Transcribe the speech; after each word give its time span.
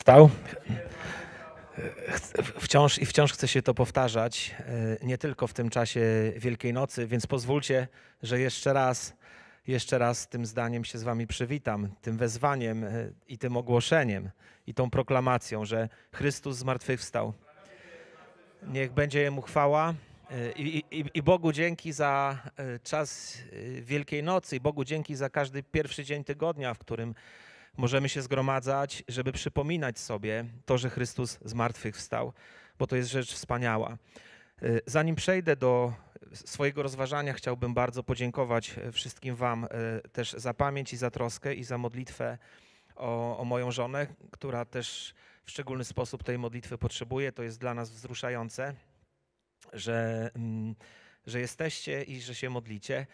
Stał. 0.00 0.30
Wciąż 2.60 2.98
i 2.98 3.06
wciąż 3.06 3.32
chcę 3.32 3.48
się 3.48 3.62
to 3.62 3.74
powtarzać, 3.74 4.54
e, 4.58 5.06
nie 5.06 5.18
tylko 5.18 5.46
w 5.46 5.52
tym 5.52 5.70
czasie 5.70 6.32
Wielkiej 6.36 6.72
Nocy, 6.72 7.06
więc 7.06 7.26
pozwólcie, 7.26 7.88
że 8.22 8.40
jeszcze 8.40 8.72
raz, 8.72 9.16
jeszcze 9.66 9.98
raz 9.98 10.28
tym 10.28 10.46
zdaniem 10.46 10.84
się 10.84 10.98
z 10.98 11.02
wami 11.02 11.26
przywitam, 11.26 11.88
tym 12.02 12.16
wezwaniem 12.16 12.84
e, 12.84 12.90
i 13.28 13.38
tym 13.38 13.56
ogłoszeniem 13.56 14.30
i 14.66 14.74
tą 14.74 14.90
proklamacją, 14.90 15.64
że 15.64 15.88
Chrystus 16.12 16.56
zmartwychwstał. 16.56 17.32
Niech 18.62 18.92
będzie 18.92 19.20
Jemu 19.20 19.42
chwała 19.42 19.94
e, 20.30 20.52
i, 20.52 20.84
i, 20.90 21.04
i 21.14 21.22
Bogu 21.22 21.52
dzięki 21.52 21.92
za 21.92 22.38
czas 22.82 23.38
Wielkiej 23.80 24.22
Nocy 24.22 24.56
i 24.56 24.60
Bogu 24.60 24.84
dzięki 24.84 25.14
za 25.14 25.30
każdy 25.30 25.62
pierwszy 25.62 26.04
dzień 26.04 26.24
tygodnia, 26.24 26.74
w 26.74 26.78
którym 26.78 27.14
możemy 27.76 28.08
się 28.08 28.22
zgromadzać, 28.22 29.02
żeby 29.08 29.32
przypominać 29.32 29.98
sobie 29.98 30.44
to, 30.66 30.78
że 30.78 30.90
Chrystus 30.90 31.38
zmartwychwstał, 31.44 32.32
bo 32.78 32.86
to 32.86 32.96
jest 32.96 33.10
rzecz 33.10 33.34
wspaniała. 33.34 33.98
Y, 34.62 34.80
zanim 34.86 35.16
przejdę 35.16 35.56
do 35.56 35.92
swojego 36.32 36.82
rozważania, 36.82 37.32
chciałbym 37.32 37.74
bardzo 37.74 38.02
podziękować 38.02 38.78
y, 38.78 38.92
wszystkim 38.92 39.34
Wam 39.34 39.64
y, 39.64 39.68
też 40.12 40.32
za 40.32 40.54
pamięć 40.54 40.92
i 40.92 40.96
za 40.96 41.10
troskę 41.10 41.54
i 41.54 41.64
za 41.64 41.78
modlitwę 41.78 42.38
o, 42.96 43.38
o 43.38 43.44
moją 43.44 43.70
żonę, 43.70 44.06
która 44.30 44.64
też 44.64 45.14
w 45.44 45.50
szczególny 45.50 45.84
sposób 45.84 46.24
tej 46.24 46.38
modlitwy 46.38 46.78
potrzebuje. 46.78 47.32
To 47.32 47.42
jest 47.42 47.60
dla 47.60 47.74
nas 47.74 47.90
wzruszające, 47.90 48.74
że, 49.72 50.30
mm, 50.34 50.74
że 51.26 51.40
jesteście 51.40 52.02
i 52.02 52.20
że 52.20 52.34
się 52.34 52.50
modlicie. 52.50 53.06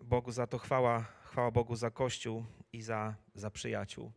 Bogu 0.00 0.32
za 0.32 0.46
to 0.46 0.58
chwała, 0.58 1.04
chwała 1.32 1.50
Bogu 1.50 1.76
za 1.76 1.90
Kościół 1.90 2.44
i 2.72 2.82
za, 2.82 3.14
za 3.34 3.50
przyjaciół. 3.50 4.12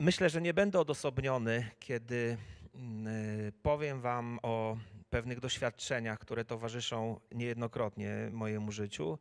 Myślę, 0.00 0.30
że 0.30 0.40
nie 0.40 0.54
będę 0.54 0.80
odosobniony, 0.80 1.70
kiedy 1.78 2.36
mm, 2.74 3.06
y, 3.06 3.52
powiem 3.62 4.00
Wam 4.00 4.38
o 4.42 4.76
pewnych 5.10 5.40
doświadczeniach, 5.40 6.18
które 6.18 6.44
towarzyszą 6.44 7.20
niejednokrotnie 7.32 8.30
mojemu 8.32 8.72
życiu. 8.72 9.18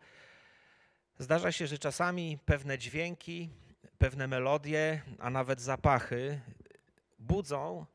Zdarza 1.20 1.52
się, 1.52 1.68
że 1.68 1.78
czasami 1.78 2.38
pewne 2.46 2.78
dźwięki, 2.78 3.50
pewne 3.98 4.28
melodie, 4.28 5.02
a 5.20 5.30
nawet 5.30 5.62
zapachy 5.62 6.42
budzą 7.20 7.86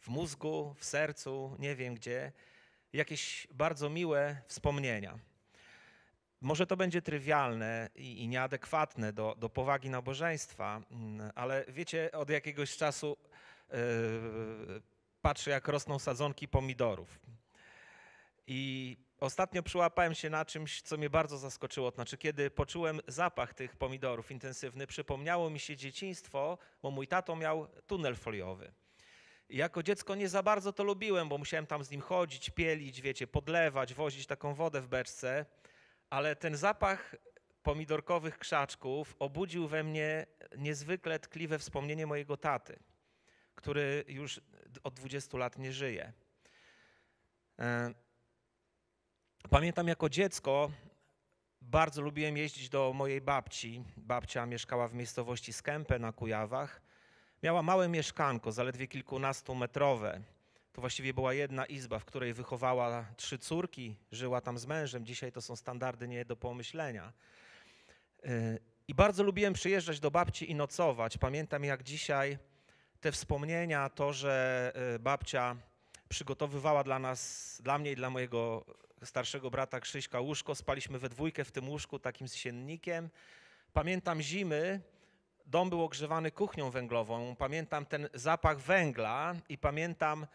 w 0.00 0.08
mózgu, 0.08 0.74
w 0.78 0.84
sercu, 0.84 1.56
nie 1.58 1.76
wiem 1.76 1.94
gdzie, 1.94 2.32
jakieś 2.92 3.46
bardzo 3.50 3.90
miłe 3.90 4.42
wspomnienia. 4.46 5.27
Może 6.40 6.66
to 6.66 6.76
będzie 6.76 7.02
trywialne 7.02 7.90
i, 7.94 8.22
i 8.22 8.28
nieadekwatne 8.28 9.12
do, 9.12 9.34
do 9.38 9.48
powagi 9.48 9.90
nabożeństwa, 9.90 10.82
mm, 10.90 11.32
ale 11.34 11.64
wiecie, 11.68 12.10
od 12.12 12.30
jakiegoś 12.30 12.76
czasu 12.76 13.16
yy, 13.70 13.76
patrzę, 15.22 15.50
jak 15.50 15.68
rosną 15.68 15.98
sadzonki 15.98 16.48
pomidorów. 16.48 17.20
I 18.46 18.96
ostatnio 19.20 19.62
przyłapałem 19.62 20.14
się 20.14 20.30
na 20.30 20.44
czymś, 20.44 20.82
co 20.82 20.96
mnie 20.96 21.10
bardzo 21.10 21.38
zaskoczyło. 21.38 21.90
Znaczy, 21.90 22.18
kiedy 22.18 22.50
poczułem 22.50 23.00
zapach 23.06 23.54
tych 23.54 23.76
pomidorów 23.76 24.30
intensywny, 24.30 24.86
przypomniało 24.86 25.50
mi 25.50 25.60
się 25.60 25.76
dzieciństwo, 25.76 26.58
bo 26.82 26.90
mój 26.90 27.06
tato 27.06 27.36
miał 27.36 27.68
tunel 27.86 28.16
foliowy. 28.16 28.72
Jako 29.50 29.82
dziecko 29.82 30.14
nie 30.14 30.28
za 30.28 30.42
bardzo 30.42 30.72
to 30.72 30.84
lubiłem, 30.84 31.28
bo 31.28 31.38
musiałem 31.38 31.66
tam 31.66 31.84
z 31.84 31.90
nim 31.90 32.00
chodzić, 32.00 32.50
pielić, 32.50 33.00
wiecie, 33.00 33.26
podlewać, 33.26 33.94
wozić 33.94 34.26
taką 34.26 34.54
wodę 34.54 34.80
w 34.80 34.88
beczce 34.88 35.46
ale 36.10 36.36
ten 36.36 36.56
zapach 36.56 37.14
pomidorkowych 37.62 38.38
krzaczków 38.38 39.16
obudził 39.18 39.68
we 39.68 39.84
mnie 39.84 40.26
niezwykle 40.58 41.18
tkliwe 41.18 41.58
wspomnienie 41.58 42.06
mojego 42.06 42.36
taty, 42.36 42.78
który 43.54 44.04
już 44.08 44.40
od 44.84 44.94
20 44.94 45.38
lat 45.38 45.58
nie 45.58 45.72
żyje. 45.72 46.12
E, 47.58 47.94
pamiętam 49.50 49.88
jako 49.88 50.08
dziecko 50.08 50.70
bardzo 51.60 52.02
lubiłem 52.02 52.36
jeździć 52.36 52.68
do 52.68 52.92
mojej 52.92 53.20
babci. 53.20 53.84
Babcia 53.96 54.46
mieszkała 54.46 54.88
w 54.88 54.94
miejscowości 54.94 55.52
Skępę 55.52 55.98
na 55.98 56.12
Kujawach. 56.12 56.82
Miała 57.42 57.62
małe 57.62 57.88
mieszkanko, 57.88 58.52
zaledwie 58.52 58.86
kilkunastometrowe. 58.86 60.20
To 60.78 60.80
właściwie 60.80 61.14
była 61.14 61.34
jedna 61.34 61.66
izba, 61.66 61.98
w 61.98 62.04
której 62.04 62.34
wychowała 62.34 63.06
trzy 63.16 63.38
córki, 63.38 63.96
żyła 64.12 64.40
tam 64.40 64.58
z 64.58 64.66
mężem. 64.66 65.06
Dzisiaj 65.06 65.32
to 65.32 65.42
są 65.42 65.56
standardy 65.56 66.08
nie 66.08 66.24
do 66.24 66.36
pomyślenia. 66.36 67.12
Y, 68.24 68.58
I 68.88 68.94
bardzo 68.94 69.22
lubiłem 69.22 69.52
przyjeżdżać 69.52 70.00
do 70.00 70.10
babci 70.10 70.50
i 70.50 70.54
nocować. 70.54 71.18
Pamiętam 71.18 71.64
jak 71.64 71.82
dzisiaj 71.82 72.38
te 73.00 73.12
wspomnienia, 73.12 73.88
to, 73.88 74.12
że 74.12 74.72
y, 74.94 74.98
babcia 74.98 75.56
przygotowywała 76.08 76.84
dla 76.84 76.98
nas, 76.98 77.60
dla 77.64 77.78
mnie 77.78 77.92
i 77.92 77.96
dla 77.96 78.10
mojego 78.10 78.64
starszego 79.04 79.50
brata 79.50 79.80
Krzyśka 79.80 80.20
łóżko. 80.20 80.54
Spaliśmy 80.54 80.98
we 80.98 81.08
dwójkę 81.08 81.44
w 81.44 81.52
tym 81.52 81.68
łóżku 81.68 81.98
takim 81.98 82.28
z 82.28 82.34
siennikiem. 82.34 83.10
Pamiętam 83.72 84.22
zimy, 84.22 84.80
dom 85.46 85.70
był 85.70 85.82
ogrzewany 85.82 86.30
kuchnią 86.30 86.70
węglową. 86.70 87.36
Pamiętam 87.36 87.86
ten 87.86 88.08
zapach 88.14 88.58
węgla 88.58 89.34
i 89.48 89.58
pamiętam 89.58 90.26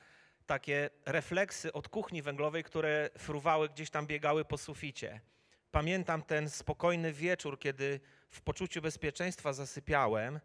takie 0.46 0.90
refleksy 1.06 1.74
od 1.74 1.88
kuchni 1.88 2.22
węglowej, 2.22 2.64
które 2.64 3.10
fruwały, 3.18 3.70
gdzieś 3.70 3.90
tam 3.90 4.08
biegały 4.08 4.46
po 4.46 4.58
suficie. 4.58 5.22
Pamiętam 5.72 6.22
ten 6.24 6.50
spokojny 6.50 7.14
wieczór, 7.14 7.60
kiedy 7.60 8.00
w 8.30 8.42
poczuciu 8.42 8.82
bezpieczeństwa 8.82 9.54
zasypiałem 9.54 10.40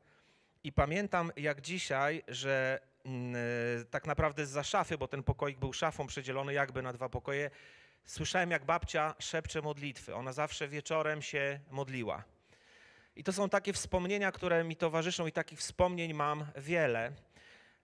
i 0.65 0.73
pamiętam 0.73 1.33
jak 1.37 1.61
dzisiaj, 1.61 2.23
że 2.29 2.81
mm, 3.05 3.37
e, 3.37 3.85
tak 3.85 4.07
naprawdę 4.07 4.47
za 4.47 4.63
szafy, 4.63 4.99
bo 4.99 5.09
ten 5.09 5.23
pokoik 5.23 5.59
był 5.59 5.73
szafą 5.73 6.07
przedzielony 6.07 6.53
jakby 6.53 6.83
na 6.83 6.93
dwa 6.93 7.09
pokoje, 7.09 7.51
słyszałem 8.05 8.51
jak 8.51 8.65
babcia 8.65 9.15
szepcze 9.19 9.63
modlitwy. 9.63 10.15
Ona 10.15 10.33
zawsze 10.33 10.69
wieczorem 10.69 11.23
się 11.23 11.61
modliła. 11.71 12.25
I 13.17 13.25
to 13.25 13.33
są 13.33 13.49
takie 13.49 13.73
wspomnienia, 13.73 14.33
które 14.33 14.65
mi 14.65 14.77
towarzyszą 14.77 15.27
i 15.27 15.33
takich 15.33 15.59
wspomnień 15.59 16.15
mam 16.15 16.47
wiele. 16.57 17.13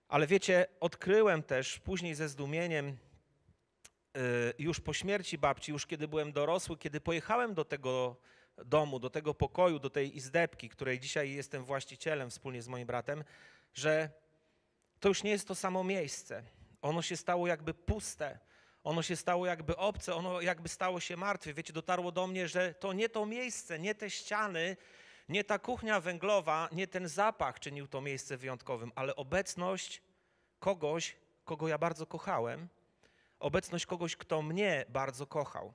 Ale 0.09 0.27
wiecie, 0.27 0.67
odkryłem 0.81 1.43
też 1.43 1.79
później 1.79 2.15
ze 2.15 2.29
zdumieniem, 2.29 2.89
y, 2.89 4.55
już 4.59 4.81
po 4.81 4.93
śmierci 4.93 5.39
babci, 5.39 5.73
już 5.73 5.87
kiedy 5.87 6.09
byłem 6.09 6.33
dorosły, 6.33 6.79
kiedy 6.79 7.01
pojechałem 7.01 7.55
do 7.55 7.65
tego 7.65 8.17
domu, 8.65 8.99
do 8.99 9.11
tego 9.11 9.35
pokoju, 9.35 9.79
do 9.79 9.91
tej 9.91 10.17
izdebki, 10.17 10.69
której 10.69 11.01
dzisiaj 11.01 11.31
jestem 11.31 11.65
właścicielem 11.65 12.31
wspólnie 12.31 12.63
z 12.63 12.69
moim 12.69 12.87
bratem, 12.87 13.25
że 13.75 14.11
to 15.01 15.09
już 15.09 15.23
nie 15.23 15.31
jest 15.31 15.49
to 15.49 15.55
samo 15.55 15.85
miejsce. 15.85 16.43
Ono 16.83 17.03
się 17.03 17.17
stało 17.17 17.47
jakby 17.47 17.75
puste, 17.75 18.39
ono 18.85 19.03
się 19.03 19.17
stało 19.17 19.47
jakby 19.47 19.77
obce, 19.77 20.15
ono 20.15 20.41
jakby 20.41 20.69
stało 20.69 21.01
się 21.01 21.17
martwe. 21.17 21.55
Wiecie, 21.55 21.73
dotarło 21.73 22.13
do 22.13 22.27
mnie, 22.27 22.49
że 22.49 22.75
to 22.75 22.93
nie 22.93 23.09
to 23.09 23.27
miejsce, 23.27 23.79
nie 23.79 23.95
te 23.95 24.11
ściany, 24.11 24.77
nie 25.29 25.45
ta 25.45 25.59
kuchnia 25.59 26.01
węglowa, 26.01 26.69
nie 26.73 26.87
ten 26.87 27.09
zapach 27.09 27.61
czynił 27.61 27.87
to 27.87 28.01
miejsce 28.01 28.37
wyjątkowym, 28.37 28.93
ale 28.95 29.17
obecność 29.17 30.03
kogoś, 30.59 31.17
kogo 31.45 31.69
ja 31.69 31.79
bardzo 31.79 32.07
kochałem, 32.07 32.69
obecność 33.39 33.87
kogoś, 33.87 34.17
kto 34.17 34.43
mnie 34.43 34.85
bardzo 34.89 35.27
kochał. 35.27 35.75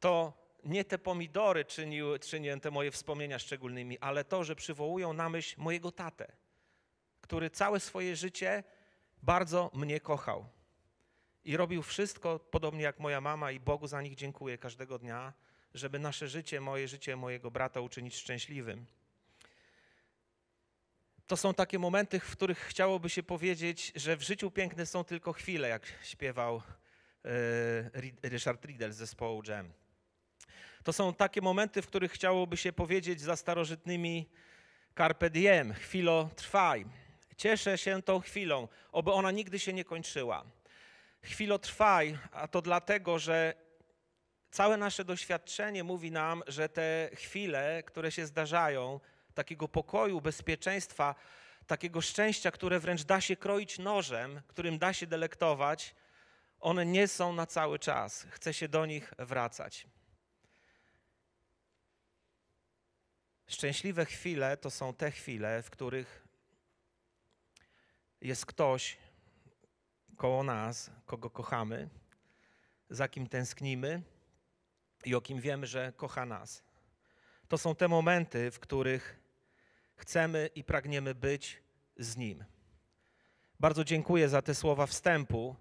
To 0.00 0.32
nie 0.64 0.84
te 0.84 0.98
pomidory 0.98 1.64
czyniły, 1.64 2.18
czynią 2.18 2.60
te 2.60 2.70
moje 2.70 2.90
wspomnienia 2.90 3.38
szczególnymi, 3.38 3.98
ale 3.98 4.24
to, 4.24 4.44
że 4.44 4.56
przywołują 4.56 5.12
na 5.12 5.28
myśl 5.28 5.54
mojego 5.58 5.92
tatę, 5.92 6.32
który 7.20 7.50
całe 7.50 7.80
swoje 7.80 8.16
życie 8.16 8.64
bardzo 9.22 9.70
mnie 9.74 10.00
kochał. 10.00 10.46
I 11.44 11.56
robił 11.56 11.82
wszystko, 11.82 12.38
podobnie 12.38 12.82
jak 12.82 13.00
moja 13.00 13.20
mama, 13.20 13.50
i 13.50 13.60
Bogu 13.60 13.86
za 13.86 14.02
nich 14.02 14.14
dziękuję 14.14 14.58
każdego 14.58 14.98
dnia, 14.98 15.32
żeby 15.76 15.98
nasze 15.98 16.28
życie, 16.28 16.60
moje 16.60 16.88
życie, 16.88 17.16
mojego 17.16 17.50
brata 17.50 17.80
uczynić 17.80 18.16
szczęśliwym. 18.16 18.86
To 21.26 21.36
są 21.36 21.54
takie 21.54 21.78
momenty, 21.78 22.20
w 22.20 22.30
których 22.30 22.58
chciałoby 22.58 23.10
się 23.10 23.22
powiedzieć, 23.22 23.92
że 23.96 24.16
w 24.16 24.22
życiu 24.22 24.50
piękne 24.50 24.86
są 24.86 25.04
tylko 25.04 25.32
chwile, 25.32 25.68
jak 25.68 25.86
śpiewał 26.02 26.62
e, 27.24 28.28
Richard 28.28 28.64
Riddle 28.64 28.92
z 28.92 28.96
zespołu 28.96 29.42
Jam. 29.48 29.72
To 30.82 30.92
są 30.92 31.14
takie 31.14 31.40
momenty, 31.40 31.82
w 31.82 31.86
których 31.86 32.12
chciałoby 32.12 32.56
się 32.56 32.72
powiedzieć 32.72 33.20
za 33.20 33.36
starożytnymi 33.36 34.28
carpe 34.96 35.30
diem, 35.30 35.74
chwilo 35.74 36.30
trwaj. 36.36 36.86
Cieszę 37.36 37.78
się 37.78 38.02
tą 38.02 38.20
chwilą, 38.20 38.68
oby 38.92 39.12
ona 39.12 39.30
nigdy 39.30 39.58
się 39.58 39.72
nie 39.72 39.84
kończyła. 39.84 40.44
Chwilo 41.22 41.58
trwaj, 41.58 42.18
a 42.32 42.48
to 42.48 42.62
dlatego, 42.62 43.18
że 43.18 43.65
Całe 44.56 44.76
nasze 44.76 45.04
doświadczenie 45.04 45.84
mówi 45.84 46.10
nam, 46.10 46.42
że 46.46 46.68
te 46.68 47.10
chwile, 47.14 47.82
które 47.86 48.12
się 48.12 48.26
zdarzają, 48.26 49.00
takiego 49.34 49.68
pokoju, 49.68 50.20
bezpieczeństwa, 50.20 51.14
takiego 51.66 52.00
szczęścia, 52.00 52.50
które 52.50 52.80
wręcz 52.80 53.04
da 53.04 53.20
się 53.20 53.36
kroić 53.36 53.78
nożem, 53.78 54.42
którym 54.48 54.78
da 54.78 54.92
się 54.92 55.06
delektować, 55.06 55.94
one 56.60 56.86
nie 56.86 57.08
są 57.08 57.32
na 57.32 57.46
cały 57.46 57.78
czas. 57.78 58.26
Chce 58.30 58.54
się 58.54 58.68
do 58.68 58.86
nich 58.86 59.14
wracać. 59.18 59.86
Szczęśliwe 63.46 64.04
chwile 64.04 64.56
to 64.56 64.70
są 64.70 64.94
te 64.94 65.10
chwile, 65.10 65.62
w 65.62 65.70
których 65.70 66.28
jest 68.20 68.46
ktoś 68.46 68.96
koło 70.16 70.42
nas, 70.42 70.90
kogo 71.06 71.30
kochamy, 71.30 71.88
za 72.90 73.08
kim 73.08 73.28
tęsknimy 73.28 74.15
i 75.06 75.14
o 75.14 75.20
kim 75.20 75.40
wiemy, 75.40 75.66
że 75.66 75.92
kocha 75.96 76.26
nas. 76.26 76.62
To 77.48 77.58
są 77.58 77.74
te 77.74 77.88
momenty, 77.88 78.50
w 78.50 78.58
których 78.58 79.20
chcemy 79.96 80.50
i 80.54 80.64
pragniemy 80.64 81.14
być 81.14 81.62
z 81.96 82.16
Nim. 82.16 82.44
Bardzo 83.60 83.84
dziękuję 83.84 84.28
za 84.28 84.42
te 84.42 84.54
słowa 84.54 84.86
wstępu 84.86 85.56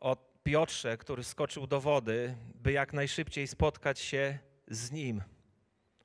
o 0.00 0.16
Piotrze, 0.42 0.98
który 0.98 1.24
skoczył 1.24 1.66
do 1.66 1.80
wody, 1.80 2.36
by 2.54 2.72
jak 2.72 2.92
najszybciej 2.92 3.46
spotkać 3.46 3.98
się 3.98 4.38
z 4.68 4.90
Nim, 4.90 5.22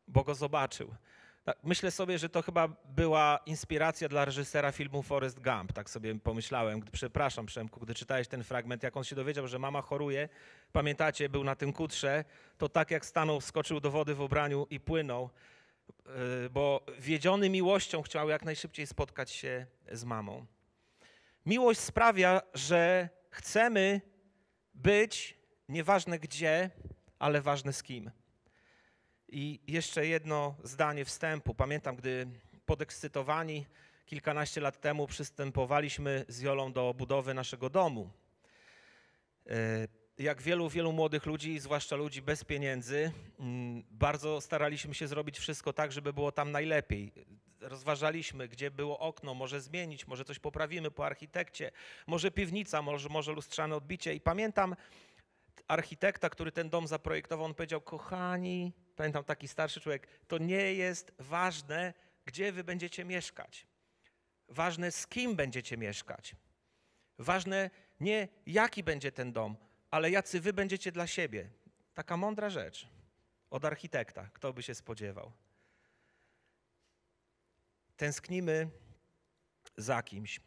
bo 0.08 0.24
go 0.24 0.36
zobaczył. 0.36 0.96
Tak, 1.44 1.58
myślę 1.64 1.92
sobie, 1.92 2.18
że 2.18 2.30
to 2.30 2.42
chyba 2.42 2.68
była 2.86 3.40
inspiracja 3.46 4.10
dla 4.10 4.26
reżysera 4.26 4.72
filmu 4.72 5.04
Forrest 5.04 5.40
Gump. 5.40 5.74
Tak 5.74 5.90
sobie 5.90 6.20
pomyślałem. 6.20 6.80
Gdy, 6.80 6.92
przepraszam, 6.92 7.46
Przemku, 7.46 7.80
gdy 7.80 7.96
czytałeś 7.96 8.28
ten 8.28 8.44
fragment, 8.44 8.84
jak 8.84 8.98
on 8.98 9.04
się 9.04 9.16
dowiedział, 9.16 9.48
że 9.48 9.60
mama 9.60 9.82
choruje, 9.82 10.30
pamiętacie, 10.72 11.30
był 11.30 11.44
na 11.44 11.56
tym 11.56 11.74
kutrze, 11.74 12.26
to 12.58 12.70
tak 12.70 12.92
jak 12.92 13.06
stanął, 13.06 13.42
skoczył 13.42 13.80
do 13.80 13.92
wody 13.92 14.16
w 14.16 14.22
ubraniu 14.22 14.68
i 14.70 14.80
płynął, 14.80 15.30
yy, 16.06 16.50
bo 16.50 16.86
wiedziony 17.00 17.50
miłością 17.50 18.02
chciał 18.02 18.30
jak 18.30 18.46
najszybciej 18.46 18.88
spotkać 18.88 19.32
się 19.32 19.66
z 19.92 20.04
mamą. 20.04 20.46
Miłość 21.46 21.80
sprawia, 21.80 22.42
że 22.54 23.10
chcemy 23.30 24.02
być, 24.74 25.38
nieważne 25.70 26.20
gdzie, 26.20 26.70
ale 27.20 27.42
ważne 27.42 27.74
z 27.74 27.84
kim. 27.84 28.12
I 29.32 29.60
jeszcze 29.68 30.08
jedno 30.08 30.56
zdanie 30.64 31.06
wstępu. 31.06 31.56
Pamiętam, 31.56 31.96
gdy 31.96 32.28
podekscytowani 32.66 33.66
kilkanaście 34.06 34.62
lat 34.62 34.82
temu 34.82 35.08
przystępowaliśmy 35.08 36.26
z 36.28 36.42
Jolą 36.42 36.74
do 36.74 36.94
budowy 36.94 37.34
naszego 37.34 37.70
domu. 37.70 38.12
E, 39.50 39.88
jak 40.18 40.42
wielu, 40.42 40.70
wielu 40.70 40.92
młodych 40.92 41.26
ludzi, 41.26 41.60
zwłaszcza 41.60 41.96
ludzi 41.96 42.22
bez 42.22 42.44
pieniędzy, 42.44 43.12
mm, 43.40 43.84
bardzo 43.92 44.42
staraliśmy 44.42 44.94
się 44.94 45.08
zrobić 45.08 45.40
wszystko 45.40 45.74
tak, 45.74 45.92
żeby 45.92 46.14
było 46.14 46.32
tam 46.32 46.52
najlepiej. 46.52 47.12
Rozważaliśmy, 47.62 48.48
gdzie 48.48 48.72
było 48.72 49.00
okno, 49.00 49.34
może 49.34 49.62
zmienić, 49.62 50.08
może 50.08 50.26
coś 50.26 50.40
poprawimy 50.40 50.92
po 50.92 51.06
architekcie, 51.06 51.72
może 52.08 52.32
piwnica, 52.32 52.82
może, 52.82 53.10
może 53.10 53.32
lustrzane 53.32 53.76
odbicie. 53.76 54.14
I 54.14 54.22
pamiętam 54.22 54.76
architekta, 55.68 56.30
który 56.30 56.52
ten 56.52 56.70
dom 56.70 56.88
zaprojektował, 56.88 57.46
on 57.46 57.54
powiedział: 57.54 57.82
Kochani, 57.82 58.74
pamiętam 59.00 59.24
taki 59.24 59.48
starszy 59.48 59.82
człowiek, 59.82 60.08
to 60.28 60.38
nie 60.38 60.74
jest 60.74 61.12
ważne, 61.20 61.94
gdzie 62.26 62.52
wy 62.52 62.64
będziecie 62.64 63.06
mieszkać. 63.06 63.68
Ważne, 64.48 64.92
z 64.92 65.08
kim 65.08 65.36
będziecie 65.36 65.78
mieszkać. 65.78 66.36
Ważne 67.18 67.70
nie, 68.00 68.28
jaki 68.46 68.84
będzie 68.84 69.12
ten 69.12 69.34
dom, 69.34 69.58
ale 69.92 70.12
jacy 70.12 70.42
wy 70.42 70.54
będziecie 70.54 70.92
dla 70.92 71.08
siebie. 71.08 71.50
Taka 71.94 72.18
mądra 72.18 72.50
rzecz 72.50 72.88
od 73.50 73.66
architekta, 73.66 74.30
kto 74.34 74.54
by 74.54 74.64
się 74.64 74.76
spodziewał. 74.76 75.32
Tęsknimy 77.98 78.70
za 79.78 80.04
kimś. 80.04 80.40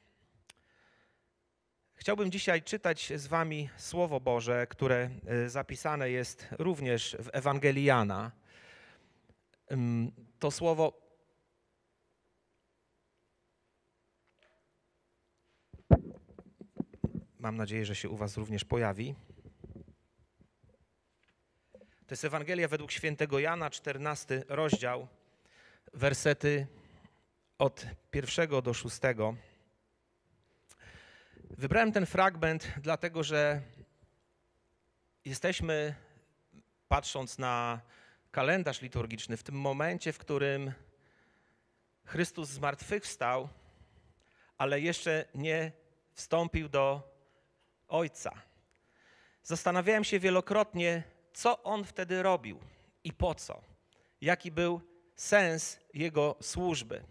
Chciałbym 1.94 2.31
dzisiaj 2.31 2.62
czytać 2.62 3.12
z 3.16 3.26
Wami 3.26 3.69
Słowo 3.76 4.20
Boże, 4.20 4.66
które 4.66 5.10
e, 5.26 5.49
zapisane 5.49 6.10
jest 6.10 6.49
również 6.58 7.16
w 7.20 7.28
Ewangelii 7.32 7.84
Jana. 7.84 8.41
To 10.38 10.50
słowo 10.50 11.03
mam 17.38 17.56
nadzieję, 17.56 17.87
że 17.87 17.94
się 17.94 18.09
u 18.09 18.17
Was 18.17 18.37
również 18.37 18.64
pojawi. 18.64 19.14
To 22.06 22.14
jest 22.14 22.25
Ewangelia 22.25 22.69
według 22.69 22.93
świętego 22.93 23.38
Jana, 23.38 23.70
14 23.70 24.44
rozdział, 24.49 25.09
wersety 25.93 26.67
od 27.59 27.87
pierwszego 28.11 28.62
do 28.62 28.75
szóstego. 28.75 29.37
Wybrałem 31.50 31.93
ten 31.93 32.06
fragment 32.06 32.73
dlatego, 32.81 33.23
że 33.23 33.62
jesteśmy, 35.25 35.94
patrząc 36.88 37.38
na 37.38 37.81
kalendarz 38.32 38.82
liturgiczny, 38.82 39.37
w 39.37 39.43
tym 39.43 39.55
momencie, 39.55 40.12
w 40.12 40.19
którym 40.19 40.73
Chrystus 42.05 42.49
zmartwychwstał, 42.49 43.49
ale 44.58 44.81
jeszcze 44.81 45.25
nie 45.34 45.73
wstąpił 46.12 46.69
do 46.69 47.02
Ojca. 47.88 48.32
Zastanawiałem 49.43 50.05
się 50.05 50.20
wielokrotnie, 50.20 51.02
co 51.32 51.62
on 51.62 51.84
wtedy 51.84 52.23
robił 52.23 52.58
i 53.05 53.12
po 53.12 53.34
co, 53.34 53.62
jaki 54.20 54.50
był 54.50 54.81
sens 55.17 55.78
jego 55.94 56.37
służby. 56.40 57.05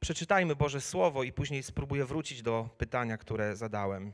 Przeczytajmy 0.00 0.56
Boże 0.56 0.80
Słowo 0.80 1.22
i 1.22 1.32
później 1.32 1.62
spróbuję 1.62 2.04
wrócić 2.04 2.42
do 2.42 2.68
pytania, 2.78 3.18
które 3.18 3.56
zadałem. 3.56 4.12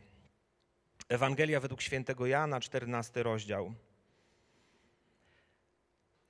Ewangelia 1.08 1.60
według 1.60 1.82
świętego 1.82 2.26
Jana, 2.26 2.60
14 2.60 3.22
rozdział. 3.22 3.74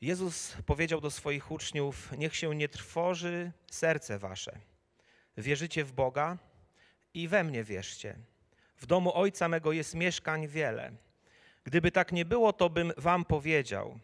Jezus 0.02 0.56
powiedział 0.66 1.00
do 1.00 1.10
swoich 1.10 1.50
uczniów: 1.50 2.12
Niech 2.18 2.36
się 2.36 2.54
nie 2.54 2.68
trwoży 2.68 3.52
serce 3.70 4.18
wasze. 4.18 4.58
Wierzycie 5.36 5.84
w 5.84 5.92
Boga 5.92 6.38
i 7.14 7.28
we 7.28 7.44
mnie 7.44 7.64
wierzcie. 7.64 8.16
W 8.76 8.86
domu 8.86 9.14
Ojca 9.14 9.48
mego 9.48 9.72
jest 9.72 9.94
mieszkań 9.94 10.48
wiele. 10.48 10.92
Gdyby 11.64 11.90
tak 11.90 12.12
nie 12.12 12.24
było, 12.24 12.52
to 12.52 12.70
bym 12.70 12.92
wam 12.96 13.24
powiedział: 13.24 13.98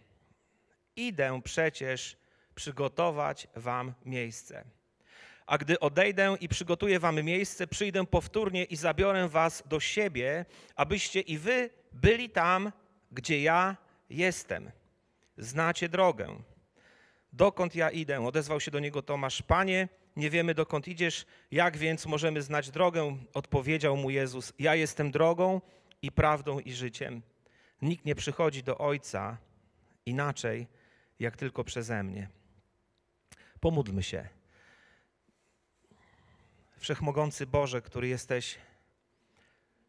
Idę 0.97 1.41
przecież 1.45 2.17
przygotować 2.55 3.49
wam 3.57 3.95
miejsce. 4.05 4.65
A 5.47 5.59
gdy 5.59 5.81
odejdę 5.81 6.37
i 6.41 6.49
przygotuję 6.49 7.01
wam 7.01 7.23
miejsce, 7.23 7.67
przyjdę 7.67 8.07
powtórnie 8.07 8.65
i 8.65 8.77
zabiorę 8.77 9.29
was 9.29 9.63
do 9.67 9.81
siebie, 9.81 10.45
abyście 10.77 11.21
i 11.21 11.39
wy 11.39 11.71
byli 11.93 12.31
tam, 12.31 12.73
gdzie 13.13 13.43
ja 13.43 13.77
jestem. 14.11 14.71
Znacie 15.39 15.89
drogę. 15.89 16.43
Dokąd 17.33 17.75
ja 17.75 17.91
idę? 17.91 18.27
Odezwał 18.27 18.61
się 18.61 18.71
do 18.71 18.79
niego 18.79 19.03
Tomasz. 19.03 19.43
Panie, 19.43 19.89
nie 20.17 20.31
wiemy 20.31 20.55
dokąd 20.55 20.89
idziesz, 20.89 21.27
jak 21.51 21.77
więc 21.77 22.07
możemy 22.07 22.43
znać 22.43 22.71
drogę? 22.71 23.17
Odpowiedział 23.35 23.97
mu 23.97 24.11
Jezus. 24.11 24.53
Ja 24.59 24.75
jestem 24.75 25.11
drogą 25.11 25.61
i 26.03 26.13
prawdą 26.13 26.59
i 26.59 26.73
życiem. 26.73 27.23
Nikt 27.83 28.05
nie 28.05 28.15
przychodzi 28.15 28.63
do 28.63 28.79
Ojca 28.79 29.37
inaczej, 30.07 30.67
jak 31.19 31.37
tylko 31.37 31.65
przeze 31.65 32.03
mnie. 32.03 32.29
Pomódlmy 33.61 34.03
się. 34.03 34.29
Wszechmogący 36.79 37.47
Boże, 37.47 37.83
który 37.83 38.09
jesteś 38.09 38.59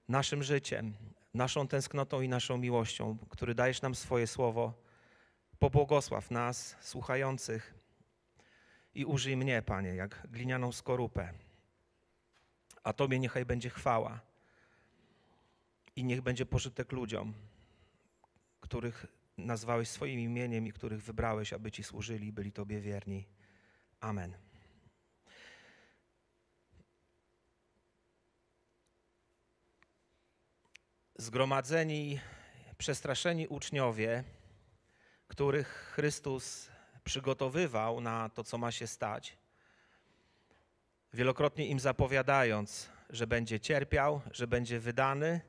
naszym 0.08 0.44
życiem, 0.44 0.94
naszą 1.34 1.68
tęsknotą 1.68 2.22
i 2.22 2.30
naszą 2.30 2.58
miłością, 2.58 3.18
który 3.30 3.56
dajesz 3.56 3.82
nam 3.82 3.96
swoje 3.96 4.28
słowo, 4.28 4.89
pobłogosław 5.60 6.32
nas, 6.32 6.76
słuchających 6.82 7.74
i 8.96 9.06
użyj 9.06 9.38
mnie, 9.38 9.62
Panie, 9.62 9.96
jak 9.96 10.28
glinianą 10.32 10.72
skorupę. 10.72 11.34
A 12.84 12.94
Tobie 12.94 13.20
niechaj 13.20 13.46
będzie 13.46 13.70
chwała 13.70 14.20
i 15.96 16.04
niech 16.04 16.22
będzie 16.22 16.46
pożytek 16.46 16.92
ludziom, 16.92 17.34
których 18.60 19.06
nazwałeś 19.38 19.90
swoim 19.90 20.20
imieniem 20.20 20.68
i 20.68 20.72
których 20.72 21.04
wybrałeś, 21.04 21.54
aby 21.54 21.72
Ci 21.72 21.84
służyli 21.84 22.28
i 22.28 22.32
byli 22.32 22.52
Tobie 22.52 22.82
wierni. 22.82 23.28
Amen. 24.00 24.50
zgromadzeni, 31.20 32.20
przestraszeni 32.78 33.48
uczniowie, 33.48 34.24
których 35.30 35.68
Chrystus 35.96 36.70
przygotowywał 37.04 38.02
na 38.02 38.30
to, 38.30 38.44
co 38.44 38.58
ma 38.58 38.72
się 38.72 38.88
stać, 38.88 39.38
wielokrotnie 41.14 41.68
im 41.68 41.80
zapowiadając, 41.80 42.90
że 43.10 43.28
będzie 43.28 43.60
cierpiał, 43.60 44.22
że 44.32 44.48
będzie 44.48 44.80
wydany 44.80 45.42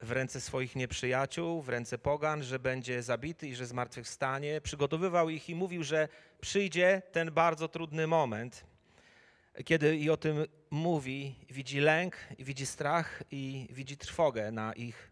w 0.00 0.10
ręce 0.10 0.40
swoich 0.40 0.76
nieprzyjaciół, 0.76 1.62
w 1.62 1.68
ręce 1.68 1.98
pogan, 1.98 2.42
że 2.42 2.58
będzie 2.58 3.02
zabity 3.02 3.48
i 3.48 3.54
że 3.54 3.66
zmartwychwstanie. 3.66 4.60
Przygotowywał 4.60 5.30
ich 5.30 5.48
i 5.48 5.54
mówił, 5.54 5.84
że 5.84 6.08
przyjdzie 6.40 7.02
ten 7.12 7.30
bardzo 7.30 7.68
trudny 7.68 8.06
moment, 8.06 8.64
kiedy 9.64 9.96
i 9.96 10.10
o 10.10 10.16
tym 10.16 10.46
mówi, 10.70 11.34
widzi 11.50 11.80
lęk, 11.80 12.16
widzi 12.38 12.66
strach 12.66 13.22
i 13.30 13.68
widzi 13.70 13.96
trwogę 13.96 14.50
na 14.50 14.72
ich 14.72 15.10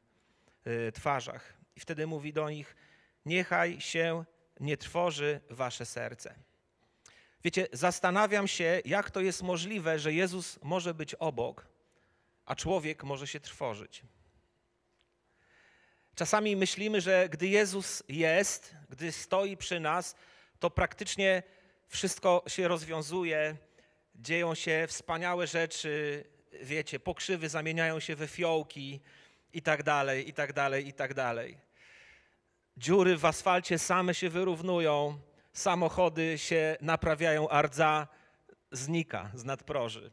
y, 0.67 0.93
twarzach. 0.93 1.55
I 1.77 1.81
wtedy 1.81 2.07
mówi 2.07 2.33
do 2.33 2.51
nich: 2.51 2.77
Niechaj 3.25 3.81
się 3.81 4.25
nie 4.61 4.77
trwoży 4.77 5.41
wasze 5.51 5.87
serce. 5.87 6.35
Wiecie, 7.45 7.67
zastanawiam 7.73 8.49
się, 8.49 8.83
jak 8.85 9.11
to 9.11 9.21
jest 9.21 9.43
możliwe, 9.43 9.99
że 9.99 10.13
Jezus 10.13 10.59
może 10.63 10.95
być 10.95 11.15
obok, 11.15 11.67
a 12.47 12.57
człowiek 12.57 13.05
może 13.05 13.27
się 13.27 13.41
trwożyć. 13.41 14.03
Czasami 16.15 16.57
myślimy, 16.57 17.01
że 17.01 17.29
gdy 17.29 17.49
Jezus 17.49 18.03
jest, 18.09 18.75
gdy 18.89 19.13
stoi 19.13 19.57
przy 19.57 19.81
nas, 19.81 20.15
to 20.59 20.71
praktycznie 20.71 21.43
wszystko 21.89 22.45
się 22.47 22.69
rozwiązuje, 22.69 23.57
dzieją 24.15 24.55
się 24.55 24.85
wspaniałe 24.89 25.47
rzeczy, 25.47 26.25
wiecie, 26.63 27.01
pokrzywy 27.01 27.49
zamieniają 27.49 28.01
się 28.01 28.17
we 28.17 28.29
fiołki 28.29 29.01
i 29.53 29.63
tak 29.63 29.83
dalej, 29.83 30.29
i 30.29 30.33
tak 30.33 30.53
dalej, 30.53 30.89
i 30.89 30.93
tak 30.93 31.15
dalej. 31.15 31.70
Dziury 32.77 33.17
w 33.17 33.25
asfalcie 33.25 33.79
same 33.79 34.15
się 34.15 34.31
wyrównują, 34.31 35.19
samochody 35.53 36.39
się 36.39 36.77
naprawiają, 36.81 37.49
a 37.49 37.63
rdza 37.63 38.09
znika 38.73 39.31
z 39.35 39.45
nadproży. 39.45 40.11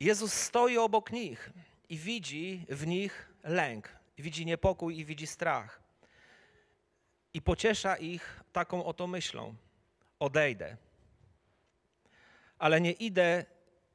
Jezus 0.00 0.32
stoi 0.32 0.78
obok 0.78 1.12
nich 1.12 1.50
i 1.88 1.98
widzi 1.98 2.66
w 2.68 2.86
nich 2.86 3.28
lęk, 3.44 3.88
widzi 4.18 4.46
niepokój 4.46 4.98
i 4.98 5.04
widzi 5.04 5.26
strach. 5.26 5.80
I 7.34 7.42
pociesza 7.42 7.96
ich 7.96 8.40
taką 8.52 8.84
oto 8.84 9.06
myślą: 9.06 9.54
odejdę. 10.18 10.76
Ale 12.58 12.80
nie 12.80 12.92
idę, 12.92 13.44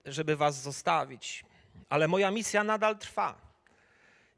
żeby 0.06 0.36
was 0.36 0.62
zostawić, 0.62 1.46
ale 1.90 2.08
moja 2.08 2.32
misja 2.32 2.64
nadal 2.64 2.98
trwa. 2.98 3.42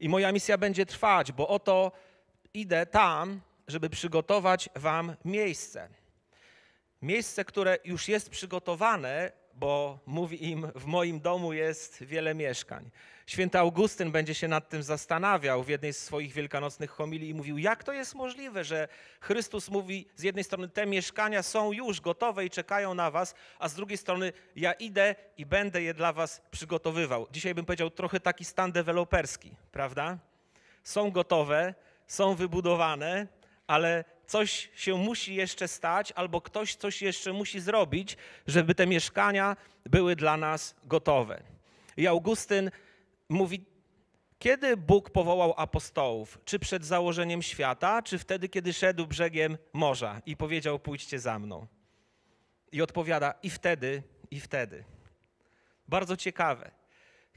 I 0.00 0.08
moja 0.08 0.32
misja 0.32 0.58
będzie 0.58 0.86
trwać, 0.86 1.32
bo 1.32 1.48
oto 1.48 1.92
idę 2.54 2.86
tam, 2.86 3.40
żeby 3.68 3.90
przygotować 3.90 4.68
wam 4.76 5.16
miejsce. 5.24 5.88
Miejsce, 7.02 7.44
które 7.44 7.78
już 7.84 8.08
jest 8.08 8.30
przygotowane, 8.30 9.32
bo 9.54 9.98
mówi 10.06 10.50
im, 10.50 10.72
w 10.74 10.84
moim 10.84 11.20
domu 11.20 11.52
jest 11.52 12.04
wiele 12.04 12.34
mieszkań. 12.34 12.90
Święty 13.26 13.58
Augustyn 13.58 14.12
będzie 14.12 14.34
się 14.34 14.48
nad 14.48 14.68
tym 14.68 14.82
zastanawiał 14.82 15.62
w 15.62 15.68
jednej 15.68 15.92
z 15.92 15.98
swoich 15.98 16.32
wielkanocnych 16.32 16.90
homilii 16.90 17.28
i 17.28 17.34
mówił, 17.34 17.58
jak 17.58 17.84
to 17.84 17.92
jest 17.92 18.14
możliwe, 18.14 18.64
że 18.64 18.88
Chrystus 19.20 19.70
mówi 19.70 20.06
z 20.16 20.22
jednej 20.22 20.44
strony, 20.44 20.68
te 20.68 20.86
mieszkania 20.86 21.42
są 21.42 21.72
już 21.72 22.00
gotowe 22.00 22.44
i 22.44 22.50
czekają 22.50 22.94
na 22.94 23.10
was, 23.10 23.34
a 23.58 23.68
z 23.68 23.74
drugiej 23.74 23.98
strony, 23.98 24.32
ja 24.56 24.72
idę 24.72 25.14
i 25.36 25.46
będę 25.46 25.82
je 25.82 25.94
dla 25.94 26.12
was 26.12 26.42
przygotowywał. 26.50 27.26
Dzisiaj 27.30 27.54
bym 27.54 27.64
powiedział 27.64 27.90
trochę 27.90 28.20
taki 28.20 28.44
stan 28.44 28.72
deweloperski, 28.72 29.56
prawda? 29.72 30.18
Są 30.82 31.10
gotowe, 31.10 31.74
są 32.06 32.34
wybudowane, 32.34 33.26
ale 33.66 34.04
coś 34.26 34.70
się 34.74 34.96
musi 34.96 35.34
jeszcze 35.34 35.68
stać, 35.68 36.12
albo 36.12 36.40
ktoś 36.40 36.74
coś 36.74 37.02
jeszcze 37.02 37.32
musi 37.32 37.60
zrobić, 37.60 38.16
żeby 38.46 38.74
te 38.74 38.86
mieszkania 38.86 39.56
były 39.86 40.16
dla 40.16 40.36
nas 40.36 40.74
gotowe. 40.84 41.42
I 41.96 42.06
Augustyn 42.06 42.70
mówi, 43.28 43.64
kiedy 44.38 44.76
Bóg 44.76 45.10
powołał 45.10 45.54
apostołów? 45.56 46.38
Czy 46.44 46.58
przed 46.58 46.84
założeniem 46.84 47.42
świata, 47.42 48.02
czy 48.02 48.18
wtedy, 48.18 48.48
kiedy 48.48 48.72
szedł 48.72 49.06
brzegiem 49.06 49.58
morza 49.72 50.22
i 50.26 50.36
powiedział: 50.36 50.78
Pójdźcie 50.78 51.18
za 51.18 51.38
mną? 51.38 51.66
I 52.72 52.82
odpowiada: 52.82 53.34
I 53.42 53.50
wtedy, 53.50 54.02
i 54.30 54.40
wtedy. 54.40 54.84
Bardzo 55.88 56.16
ciekawe. 56.16 56.70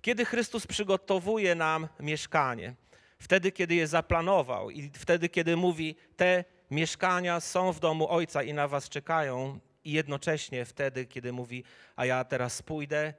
Kiedy 0.02 0.26
Chrystus 0.26 0.68
przygotowuje 0.68 1.56
nam 1.56 1.88
mieszkanie? 2.00 2.76
Wtedy, 3.20 3.52
kiedy 3.52 3.76
je 3.76 3.88
zaplanował 3.88 4.70
i 4.70 4.92
wtedy, 4.94 5.30
kiedy 5.30 5.58
mówi: 5.58 5.96
Te 6.16 6.44
mieszkania 6.72 7.40
są 7.40 7.74
w 7.74 7.80
domu 7.80 8.10
Ojca 8.10 8.44
i 8.44 8.54
na 8.54 8.68
was 8.68 8.90
czekają, 8.90 9.60
i 9.84 9.92
jednocześnie 9.92 10.66
wtedy, 10.66 11.06
kiedy 11.06 11.34
mówi: 11.34 11.64
A 11.96 12.06
ja 12.06 12.24
teraz 12.24 12.62
pójdę 12.62 13.14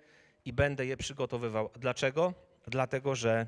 i 0.45 0.53
będę 0.53 0.87
je 0.87 0.97
przygotowywał. 0.97 1.71
Dlaczego? 1.77 2.35
Dlatego, 2.67 3.15
że 3.15 3.47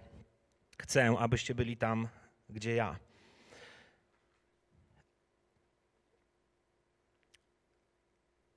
chcę, 0.78 1.16
abyście 1.18 1.54
byli 1.54 1.76
tam, 1.76 2.08
gdzie 2.48 2.74
ja. 2.74 2.98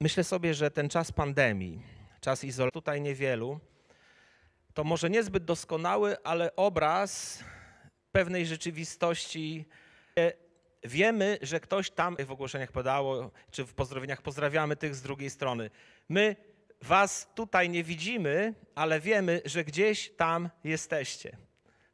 Myślę 0.01 0.23
sobie, 0.23 0.53
że 0.53 0.71
ten 0.71 0.89
czas 0.89 1.11
pandemii, 1.11 1.81
czas 2.21 2.43
izolacji, 2.43 2.73
tutaj 2.73 3.01
niewielu, 3.01 3.59
to 4.73 4.83
może 4.83 5.09
niezbyt 5.09 5.45
doskonały, 5.45 6.23
ale 6.23 6.55
obraz 6.55 7.43
pewnej 8.13 8.45
rzeczywistości. 8.45 9.65
Wiemy, 10.83 11.37
że 11.41 11.59
ktoś 11.59 11.91
tam 11.91 12.17
w 12.25 12.31
ogłoszeniach 12.31 12.71
podało, 12.71 13.31
czy 13.51 13.65
w 13.65 13.73
pozdrowieniach 13.73 14.21
pozdrawiamy 14.21 14.75
tych 14.75 14.95
z 14.95 15.01
drugiej 15.01 15.29
strony. 15.29 15.69
My 16.09 16.35
was 16.81 17.27
tutaj 17.35 17.69
nie 17.69 17.83
widzimy, 17.83 18.53
ale 18.75 18.99
wiemy, 18.99 19.41
że 19.45 19.63
gdzieś 19.63 20.11
tam 20.17 20.49
jesteście. 20.63 21.37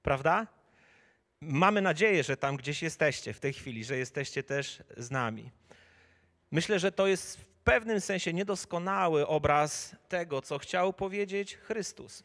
Prawda? 0.03 0.47
Mamy 1.41 1.81
nadzieję, 1.81 2.23
że 2.23 2.37
tam 2.37 2.57
gdzieś 2.57 2.81
jesteście 2.81 3.33
w 3.33 3.39
tej 3.39 3.53
chwili, 3.53 3.83
że 3.83 3.97
jesteście 3.97 4.43
też 4.43 4.83
z 4.97 5.11
nami. 5.11 5.51
Myślę, 6.51 6.79
że 6.79 6.91
to 6.91 7.07
jest 7.07 7.37
w 7.37 7.45
pewnym 7.45 8.01
sensie 8.01 8.33
niedoskonały 8.33 9.27
obraz 9.27 9.95
tego, 10.09 10.41
co 10.41 10.57
chciał 10.57 10.93
powiedzieć 10.93 11.55
Chrystus. 11.55 12.23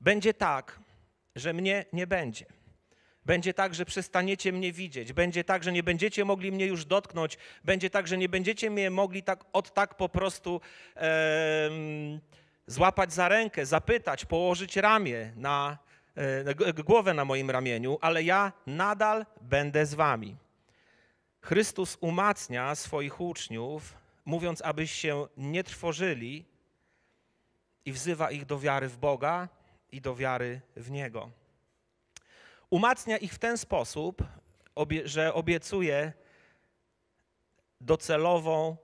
Będzie 0.00 0.34
tak, 0.34 0.78
że 1.36 1.52
mnie 1.52 1.84
nie 1.92 2.06
będzie. 2.06 2.46
Będzie 3.24 3.54
tak, 3.54 3.74
że 3.74 3.84
przestaniecie 3.84 4.52
mnie 4.52 4.72
widzieć. 4.72 5.12
Będzie 5.12 5.44
tak, 5.44 5.64
że 5.64 5.72
nie 5.72 5.82
będziecie 5.82 6.24
mogli 6.24 6.52
mnie 6.52 6.66
już 6.66 6.84
dotknąć. 6.84 7.38
Będzie 7.64 7.90
tak, 7.90 8.08
że 8.08 8.18
nie 8.18 8.28
będziecie 8.28 8.70
mnie 8.70 8.90
mogli 8.90 9.22
tak 9.22 9.44
od 9.52 9.74
tak 9.74 9.94
po 9.94 10.08
prostu 10.08 10.60
e, 10.96 11.70
złapać 12.66 13.12
za 13.12 13.28
rękę, 13.28 13.66
zapytać, 13.66 14.24
położyć 14.24 14.76
ramię 14.76 15.32
na 15.36 15.78
e, 16.16 16.74
głowę 16.74 17.14
na 17.14 17.24
moim 17.24 17.50
ramieniu, 17.50 17.98
ale 18.00 18.22
ja 18.22 18.52
nadal 18.66 19.26
będę 19.40 19.86
z 19.86 19.94
wami. 19.94 20.36
Chrystus 21.40 21.98
umacnia 22.00 22.74
swoich 22.74 23.20
uczniów, 23.20 23.94
mówiąc, 24.24 24.62
abyś 24.62 24.92
się 24.92 25.26
nie 25.36 25.64
trwożyli 25.64 26.44
i 27.84 27.92
wzywa 27.92 28.30
ich 28.30 28.44
do 28.46 28.58
wiary 28.58 28.88
w 28.88 28.96
Boga 28.96 29.48
i 29.92 30.00
do 30.00 30.16
wiary 30.16 30.60
w 30.76 30.90
Niego. 30.90 31.41
Umacnia 32.72 33.18
ich 33.18 33.34
w 33.34 33.38
ten 33.38 33.58
sposób, 33.58 34.22
że 35.04 35.34
obiecuje 35.34 36.12
docelową 37.80 38.76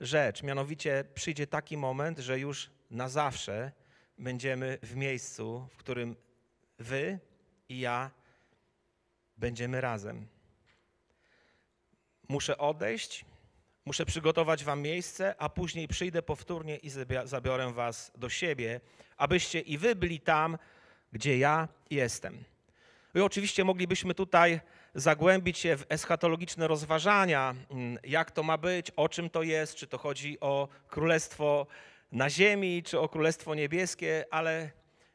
rzecz. 0.00 0.42
Mianowicie 0.42 1.04
przyjdzie 1.14 1.46
taki 1.46 1.76
moment, 1.76 2.18
że 2.18 2.38
już 2.38 2.70
na 2.90 3.08
zawsze 3.08 3.72
będziemy 4.18 4.78
w 4.82 4.96
miejscu, 4.96 5.68
w 5.70 5.76
którym 5.76 6.16
wy 6.78 7.18
i 7.68 7.80
ja 7.80 8.10
będziemy 9.36 9.80
razem. 9.80 10.28
Muszę 12.28 12.58
odejść, 12.58 13.24
muszę 13.84 14.06
przygotować 14.06 14.64
wam 14.64 14.82
miejsce, 14.82 15.34
a 15.38 15.48
później 15.48 15.88
przyjdę 15.88 16.22
powtórnie 16.22 16.76
i 16.76 16.90
zabiorę 17.24 17.72
was 17.72 18.12
do 18.14 18.28
siebie, 18.28 18.80
abyście 19.16 19.60
i 19.60 19.78
wy 19.78 19.94
byli 19.94 20.20
tam, 20.20 20.58
gdzie 21.12 21.38
ja 21.38 21.68
jestem. 21.90 22.44
I 23.14 23.20
oczywiście 23.20 23.64
moglibyśmy 23.64 24.14
tutaj 24.14 24.60
zagłębić 24.94 25.58
się 25.58 25.76
w 25.76 25.86
eschatologiczne 25.88 26.68
rozważania, 26.68 27.54
mm, 27.70 27.98
jak 28.04 28.30
to 28.30 28.42
ma 28.42 28.58
być, 28.58 28.90
o 28.90 29.08
czym 29.08 29.30
to 29.30 29.42
jest, 29.42 29.74
czy 29.74 29.86
to 29.86 29.98
chodzi 29.98 30.40
o 30.40 30.68
królestwo 30.88 31.66
na 32.12 32.30
ziemi, 32.30 32.82
czy 32.82 33.00
o 33.00 33.08
królestwo 33.08 33.54
niebieskie, 33.54 34.24
ale 34.30 34.70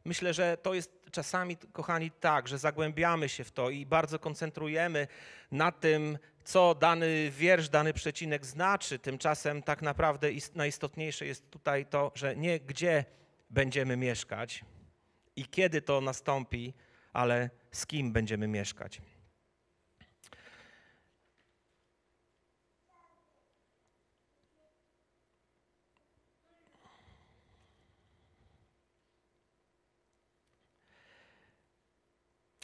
myślę, 0.05 0.33
że 0.33 0.57
to 0.57 0.73
jest 0.73 0.91
czasami, 1.11 1.57
kochani, 1.57 2.11
tak, 2.11 2.47
że 2.47 2.57
zagłębiamy 2.57 3.29
się 3.29 3.43
w 3.43 3.51
to 3.51 3.69
i 3.69 3.85
bardzo 3.85 4.19
koncentrujemy 4.19 5.07
na 5.51 5.71
tym, 5.71 6.17
co 6.43 6.75
dany 6.75 7.31
wiersz, 7.31 7.69
dany 7.69 7.93
przecinek 7.93 8.45
znaczy. 8.45 8.99
Tymczasem 8.99 9.63
tak 9.63 9.81
naprawdę 9.81 10.27
najistotniejsze 10.55 11.25
jest 11.25 11.49
tutaj 11.51 11.85
to, 11.85 12.11
że 12.15 12.35
nie 12.35 12.59
gdzie 12.59 13.05
będziemy 13.49 13.97
mieszkać, 13.97 14.63
i 15.35 15.45
kiedy 15.45 15.81
to 15.81 16.01
nastąpi, 16.01 16.73
ale 17.13 17.49
z 17.71 17.85
kim 17.85 18.13
będziemy 18.13 18.47
mieszkać. 18.47 19.01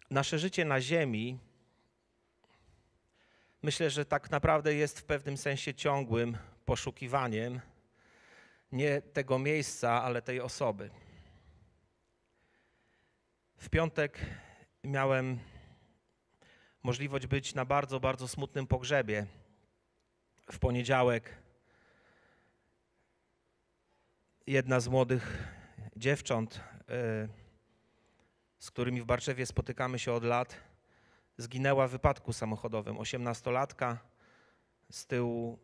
Nasze 0.09 0.39
życie 0.39 0.65
na 0.65 0.81
Ziemi, 0.81 1.39
myślę, 3.61 3.89
że 3.89 4.05
tak 4.05 4.31
naprawdę 4.31 4.73
jest 4.73 4.99
w 4.99 5.03
pewnym 5.03 5.37
sensie 5.37 5.73
ciągłym 5.73 6.37
poszukiwaniem 6.65 7.61
nie 8.71 9.01
tego 9.01 9.39
miejsca, 9.39 10.03
ale 10.03 10.21
tej 10.21 10.41
osoby. 10.41 10.89
W 13.61 13.69
piątek 13.69 14.19
miałem 14.83 15.39
możliwość 16.83 17.27
być 17.27 17.55
na 17.55 17.65
bardzo, 17.65 17.99
bardzo 17.99 18.27
smutnym 18.27 18.67
pogrzebie. 18.67 19.25
W 20.51 20.59
poniedziałek 20.59 21.37
jedna 24.47 24.79
z 24.79 24.87
młodych 24.87 25.47
dziewcząt, 25.95 26.55
y, 26.55 26.59
z 28.59 28.71
którymi 28.71 29.01
w 29.01 29.05
Barczewie 29.05 29.45
spotykamy 29.45 29.99
się 29.99 30.13
od 30.13 30.23
lat, 30.23 30.57
zginęła 31.37 31.87
w 31.87 31.91
wypadku 31.91 32.33
samochodowym. 32.33 32.99
Osiemnastolatka, 32.99 33.97
z 34.91 35.05
tyłu 35.05 35.59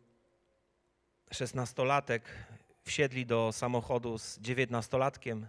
szesnastolatek 1.32 2.22
wsiedli 2.82 3.26
do 3.26 3.52
samochodu 3.52 4.18
z 4.18 4.38
dziewiętnastolatkiem, 4.38 5.48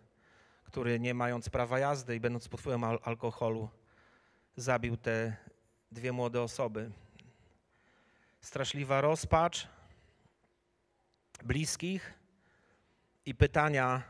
który 0.69 0.99
nie 0.99 1.13
mając 1.13 1.49
prawa 1.49 1.79
jazdy 1.79 2.15
i 2.15 2.19
będąc 2.19 2.47
pod 2.47 2.59
wpływem 2.59 2.83
al 2.83 2.99
alkoholu, 3.03 3.69
zabił 4.55 4.97
te 4.97 5.38
dwie 5.91 6.11
młode 6.11 6.41
osoby. 6.41 6.91
Straszliwa 8.41 9.01
rozpacz 9.01 9.67
bliskich 11.43 12.13
i 13.25 13.35
pytania, 13.35 14.03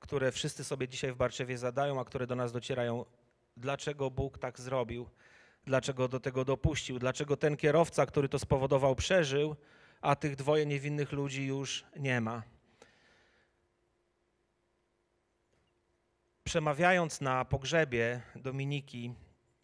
które 0.00 0.32
wszyscy 0.32 0.64
sobie 0.64 0.88
dzisiaj 0.88 1.12
w 1.12 1.16
Barczewie 1.16 1.58
zadają, 1.58 2.00
a 2.00 2.04
które 2.04 2.26
do 2.26 2.36
nas 2.36 2.52
docierają. 2.52 3.04
Dlaczego 3.56 4.10
Bóg 4.10 4.38
tak 4.38 4.60
zrobił? 4.60 5.08
Dlaczego 5.64 6.08
do 6.08 6.20
tego 6.20 6.44
dopuścił? 6.44 6.98
Dlaczego 6.98 7.36
ten 7.36 7.56
kierowca, 7.56 8.06
który 8.06 8.28
to 8.28 8.38
spowodował, 8.38 8.94
przeżył, 8.94 9.56
a 10.00 10.16
tych 10.16 10.36
dwoje 10.36 10.66
niewinnych 10.66 11.12
ludzi 11.12 11.46
już 11.46 11.84
nie 11.96 12.20
ma? 12.20 12.55
Przemawiając 16.46 17.20
na 17.20 17.44
pogrzebie 17.44 18.20
Dominiki, 18.36 19.14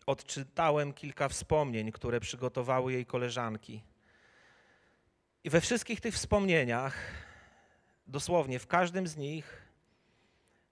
odczytałem 0.06 0.92
kilka 0.92 1.28
wspomnień, 1.28 1.92
które 1.92 2.20
przygotowały 2.20 2.92
jej 2.92 3.06
koleżanki. 3.06 3.82
I 5.44 5.50
we 5.50 5.60
wszystkich 5.60 6.00
tych 6.00 6.14
wspomnieniach, 6.14 6.96
dosłownie 8.06 8.58
w 8.58 8.66
każdym 8.66 9.06
z 9.06 9.16
nich, 9.16 9.62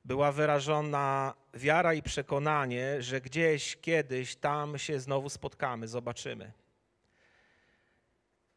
była 0.05 0.33
wyrażona 0.33 1.35
wiara 1.55 1.95
i 1.95 2.03
przekonanie, 2.03 3.03
że 3.03 3.21
gdzieś, 3.21 3.77
kiedyś 3.77 4.37
tam 4.37 4.79
się 4.79 5.01
znowu 5.01 5.29
spotkamy, 5.29 5.89
zobaczymy. 5.89 6.53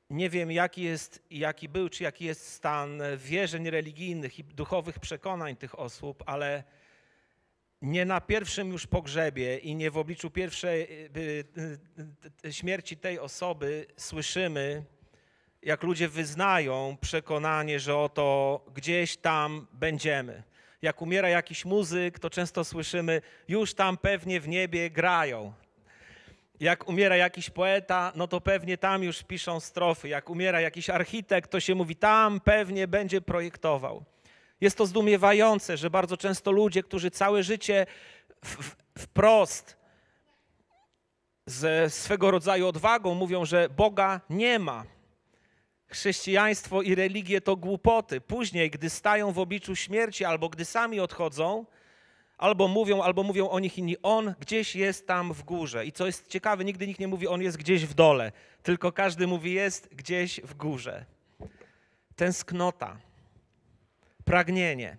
Nie 0.09 0.29
wiem, 0.29 0.51
jaki 0.51 0.81
jest, 0.81 1.23
jaki 1.31 1.69
był, 1.69 1.89
czy 1.89 2.03
jaki 2.03 2.25
jest 2.25 2.47
stan 2.47 3.01
wierzeń 3.17 3.69
religijnych 3.69 4.39
i 4.39 4.43
duchowych 4.43 4.99
przekonań 4.99 5.55
tych 5.55 5.79
osób, 5.79 6.23
ale 6.25 6.63
nie 7.83 8.05
na 8.05 8.21
pierwszym 8.21 8.71
już 8.71 8.87
pogrzebie 8.87 9.57
i 9.57 9.75
nie 9.75 9.91
w 9.91 9.97
obliczu 9.97 10.29
pierwszej 10.29 10.81
y, 10.81 11.09
y, 11.17 12.47
y, 12.47 12.53
śmierci 12.53 12.97
tej 12.97 13.19
osoby 13.19 13.85
słyszymy, 13.97 14.83
jak 15.61 15.83
ludzie 15.83 16.07
wyznają 16.07 16.97
przekonanie, 17.01 17.79
że 17.79 17.97
oto 17.97 18.59
gdzieś 18.73 19.17
tam 19.17 19.67
będziemy. 19.73 20.43
Jak 20.81 21.01
umiera 21.01 21.29
jakiś 21.29 21.65
muzyk, 21.65 22.19
to 22.19 22.29
często 22.29 22.63
słyszymy, 22.63 23.21
już 23.47 23.73
tam 23.73 23.97
pewnie 23.97 24.39
w 24.39 24.47
niebie 24.47 24.89
grają. 24.89 25.53
Jak 26.59 26.89
umiera 26.89 27.15
jakiś 27.15 27.49
poeta, 27.49 28.11
no 28.15 28.27
to 28.27 28.41
pewnie 28.41 28.77
tam 28.77 29.03
już 29.03 29.23
piszą 29.23 29.59
strofy. 29.59 30.09
Jak 30.09 30.29
umiera 30.29 30.61
jakiś 30.61 30.89
architekt, 30.89 31.51
to 31.51 31.59
się 31.59 31.75
mówi, 31.75 31.95
tam 31.95 32.39
pewnie 32.39 32.87
będzie 32.87 33.21
projektował. 33.21 34.05
Jest 34.63 34.77
to 34.77 34.85
zdumiewające, 34.85 35.77
że 35.77 35.89
bardzo 35.89 36.17
często 36.17 36.51
ludzie, 36.51 36.83
którzy 36.83 37.11
całe 37.11 37.43
życie 37.43 37.85
w, 38.45 38.75
wprost 38.99 39.77
ze 41.45 41.89
swego 41.89 42.31
rodzaju 42.31 42.67
odwagą 42.67 43.15
mówią, 43.15 43.45
że 43.45 43.69
Boga 43.69 44.21
nie 44.29 44.59
ma. 44.59 44.85
Chrześcijaństwo 45.87 46.81
i 46.81 46.95
religie 46.95 47.41
to 47.41 47.55
głupoty. 47.55 48.21
Później, 48.21 48.69
gdy 48.71 48.89
stają 48.89 49.31
w 49.31 49.39
obliczu 49.39 49.75
śmierci 49.75 50.25
albo 50.25 50.49
gdy 50.49 50.65
sami 50.65 50.99
odchodzą, 50.99 51.65
albo 52.37 52.67
mówią, 52.67 53.01
albo 53.01 53.23
mówią 53.23 53.49
o 53.49 53.59
nich 53.59 53.77
inni, 53.77 53.97
on 54.03 54.33
gdzieś 54.39 54.75
jest 54.75 55.07
tam 55.07 55.33
w 55.33 55.43
górze. 55.43 55.85
I 55.85 55.91
co 55.91 56.05
jest 56.05 56.27
ciekawe, 56.27 56.65
nigdy 56.65 56.87
nikt 56.87 56.99
nie 56.99 57.07
mówi, 57.07 57.27
on 57.27 57.41
jest 57.41 57.57
gdzieś 57.57 57.85
w 57.85 57.93
dole, 57.93 58.31
tylko 58.63 58.91
każdy 58.91 59.27
mówi, 59.27 59.53
jest 59.53 59.95
gdzieś 59.95 60.41
w 60.41 60.53
górze. 60.53 61.05
Tęsknota 62.15 62.97
pragnienie, 64.25 64.97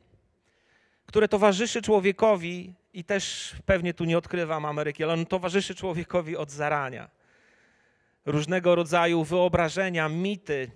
które 1.06 1.28
towarzyszy 1.28 1.82
człowiekowi 1.82 2.74
i 2.92 3.04
też 3.04 3.52
pewnie 3.66 3.94
tu 3.94 4.04
nie 4.04 4.18
odkrywam 4.18 4.64
Ameryki, 4.64 5.04
ale 5.04 5.12
on 5.12 5.26
towarzyszy 5.26 5.74
człowiekowi 5.74 6.36
od 6.36 6.50
zarania. 6.50 7.10
Różnego 8.26 8.74
rodzaju 8.74 9.24
wyobrażenia, 9.24 10.08
mity, 10.08 10.70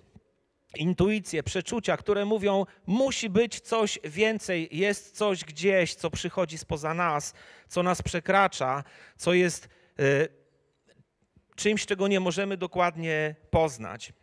intuicje, 0.75 1.43
przeczucia, 1.43 1.97
które 1.97 2.25
mówią, 2.25 2.65
musi 2.85 3.29
być 3.29 3.59
coś 3.59 3.99
więcej, 4.03 4.69
jest 4.71 5.17
coś 5.17 5.45
gdzieś, 5.45 5.95
co 5.95 6.09
przychodzi 6.09 6.57
spoza 6.57 6.93
nas, 6.93 7.33
co 7.67 7.83
nas 7.83 8.01
przekracza, 8.01 8.83
co 9.17 9.33
jest 9.33 9.69
y, 9.99 10.27
czymś, 11.55 11.85
czego 11.85 12.07
nie 12.07 12.19
możemy 12.19 12.57
dokładnie 12.57 13.35
poznać. 13.49 14.13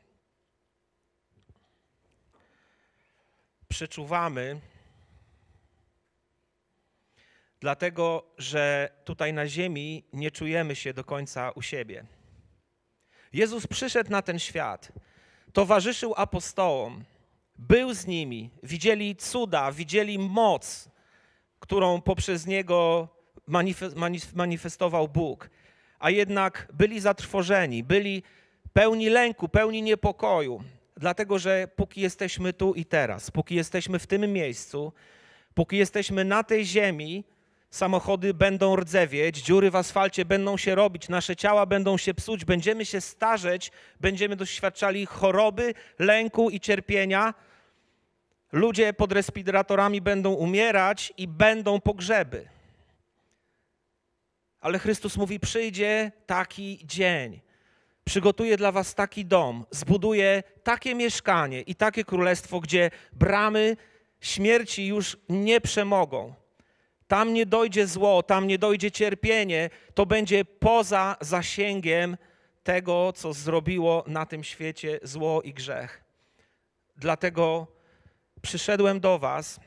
Przeczuwamy, 3.69 4.61
dlatego 7.61 8.27
że 8.39 8.91
tutaj 9.05 9.33
na 9.33 9.49
ziemi 9.49 10.05
nie 10.13 10.31
czujemy 10.31 10.77
się 10.77 10.95
do 10.95 11.05
końca 11.05 11.51
u 11.51 11.63
siebie. 11.63 12.05
Jezus 13.33 13.67
przyszedł 13.67 14.11
na 14.11 14.23
ten 14.23 14.39
świat, 14.39 14.93
towarzyszył 15.53 16.15
apostołom, 16.17 17.05
był 17.59 17.95
z 17.95 18.07
nimi, 18.07 18.51
widzieli 18.63 19.17
cuda, 19.17 19.73
widzieli 19.73 20.19
moc, 20.19 20.89
którą 21.61 22.01
poprzez 22.01 22.47
niego 22.47 23.09
manifestował 24.35 25.09
Bóg, 25.09 25.51
a 25.99 26.11
jednak 26.11 26.69
byli 26.73 27.01
zatrwożeni, 27.01 27.85
byli 27.85 28.23
pełni 28.73 29.09
lęku, 29.09 29.49
pełni 29.49 29.83
niepokoju. 29.83 30.65
Dlatego, 30.97 31.39
że 31.39 31.69
póki 31.77 32.01
jesteśmy 32.01 32.53
tu 32.53 32.75
i 32.75 32.85
teraz, 32.85 33.31
póki 33.31 33.55
jesteśmy 33.55 33.99
w 33.99 34.07
tym 34.07 34.33
miejscu, 34.33 34.93
póki 35.55 35.77
jesteśmy 35.77 36.25
na 36.25 36.45
tej 36.45 36.67
ziemi, 36.67 37.25
samochody 37.71 38.35
będą 38.35 38.77
rdzewieć, 38.77 39.37
dziury 39.43 39.71
w 39.71 39.77
asfalcie 39.77 40.25
będą 40.25 40.57
się 40.57 40.75
robić, 40.75 41.09
nasze 41.09 41.37
ciała 41.37 41.67
będą 41.67 41.97
się 41.97 42.15
psuć, 42.15 42.45
będziemy 42.45 42.85
się 42.85 43.01
starzeć, 43.01 43.73
będziemy 44.01 44.37
doświadczali 44.37 45.07
choroby, 45.07 45.75
lęku 45.99 46.51
i 46.51 46.61
cierpienia. 46.61 47.35
Ludzie 48.53 48.93
pod 48.93 49.13
respiratorami 49.13 50.01
będą 50.01 50.33
umierać 50.33 51.13
i 51.17 51.29
będą 51.29 51.81
pogrzeby. 51.81 52.49
Ale 54.61 54.79
Chrystus 54.79 55.17
mówi: 55.17 55.41
Przyjdzie 55.41 56.13
taki 56.27 56.81
dzień, 56.85 57.41
przygotuje 58.07 58.57
dla 58.57 58.73
was 58.73 58.95
taki 58.95 59.25
dom, 59.25 59.65
zbuduje 59.71 60.43
takie 60.63 60.95
mieszkanie 60.95 61.61
i 61.61 61.75
takie 61.75 62.05
królestwo, 62.05 62.61
gdzie 62.61 62.91
bramy 63.13 63.77
śmierci 64.21 64.87
już 64.87 65.17
nie 65.29 65.61
przemogą. 65.61 66.35
Tam 67.09 67.35
nie 67.35 67.47
dojdzie 67.47 67.87
zło, 67.87 68.23
tam 68.23 68.47
nie 68.47 68.59
dojdzie 68.59 68.91
cierpienie, 68.91 69.71
to 69.95 70.07
będzie 70.07 70.45
poza 70.45 71.17
zasięgiem 71.21 72.17
tego, 72.63 73.13
co 73.13 73.33
zrobiło 73.33 74.05
na 74.07 74.27
tym 74.27 74.45
świecie 74.45 75.01
zło 75.03 75.43
i 75.43 75.53
grzech. 75.53 76.05
Dlatego 76.97 77.67
przyszedłem 78.43 79.01
do 79.01 79.19
Was, 79.19 79.61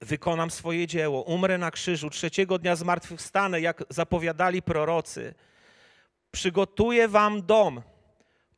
wykonam 0.00 0.50
swoje 0.50 0.86
dzieło, 0.86 1.22
umrę 1.22 1.58
na 1.58 1.70
krzyżu, 1.70 2.10
trzeciego 2.10 2.58
dnia 2.58 2.76
zmartwychwstanę, 2.76 3.60
jak 3.60 3.84
zapowiadali 3.88 4.62
prorocy 4.62 5.34
przygotuję 6.32 7.08
wam 7.08 7.46
dom, 7.46 7.82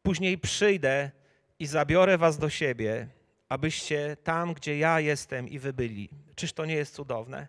później 0.03 0.39
przyjdę 0.39 1.11
i 1.59 1.67
zabiorę 1.67 2.19
was 2.19 2.39
do 2.39 2.51
siebie, 2.51 3.09
abyście 3.49 4.17
tam, 4.25 4.55
gdzie 4.55 4.79
ja 4.79 5.01
jestem 5.01 5.49
i 5.49 5.59
wy 5.59 5.73
byli. 5.73 6.11
Czyż 6.35 6.53
to 6.53 6.65
nie 6.65 6.75
jest 6.75 6.95
cudowne? 6.95 7.49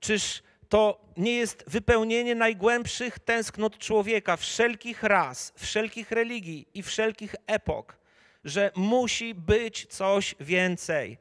Czyż 0.00 0.42
to 0.68 1.00
nie 1.16 1.32
jest 1.32 1.64
wypełnienie 1.66 2.34
najgłębszych 2.34 3.18
tęsknot 3.18 3.78
człowieka, 3.78 4.36
wszelkich 4.36 5.02
ras, 5.02 5.52
wszelkich 5.56 6.10
religii 6.10 6.68
i 6.74 6.82
wszelkich 6.82 7.34
epok, 7.46 7.96
że 8.44 8.70
musi 8.76 9.34
być 9.34 9.86
coś 9.86 10.34
więcej. 10.40 11.18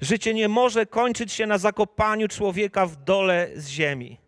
Życie 0.00 0.34
nie 0.34 0.48
może 0.48 0.86
kończyć 0.86 1.32
się 1.32 1.46
na 1.46 1.58
zakopaniu 1.58 2.28
człowieka 2.28 2.86
w 2.86 2.96
dole 2.96 3.48
z 3.54 3.68
ziemi. 3.68 4.18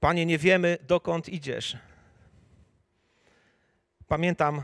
Panie, 0.00 0.26
nie 0.26 0.38
wiemy, 0.38 0.78
dokąd 0.86 1.28
idziesz. 1.28 1.76
Pamiętam 4.08 4.62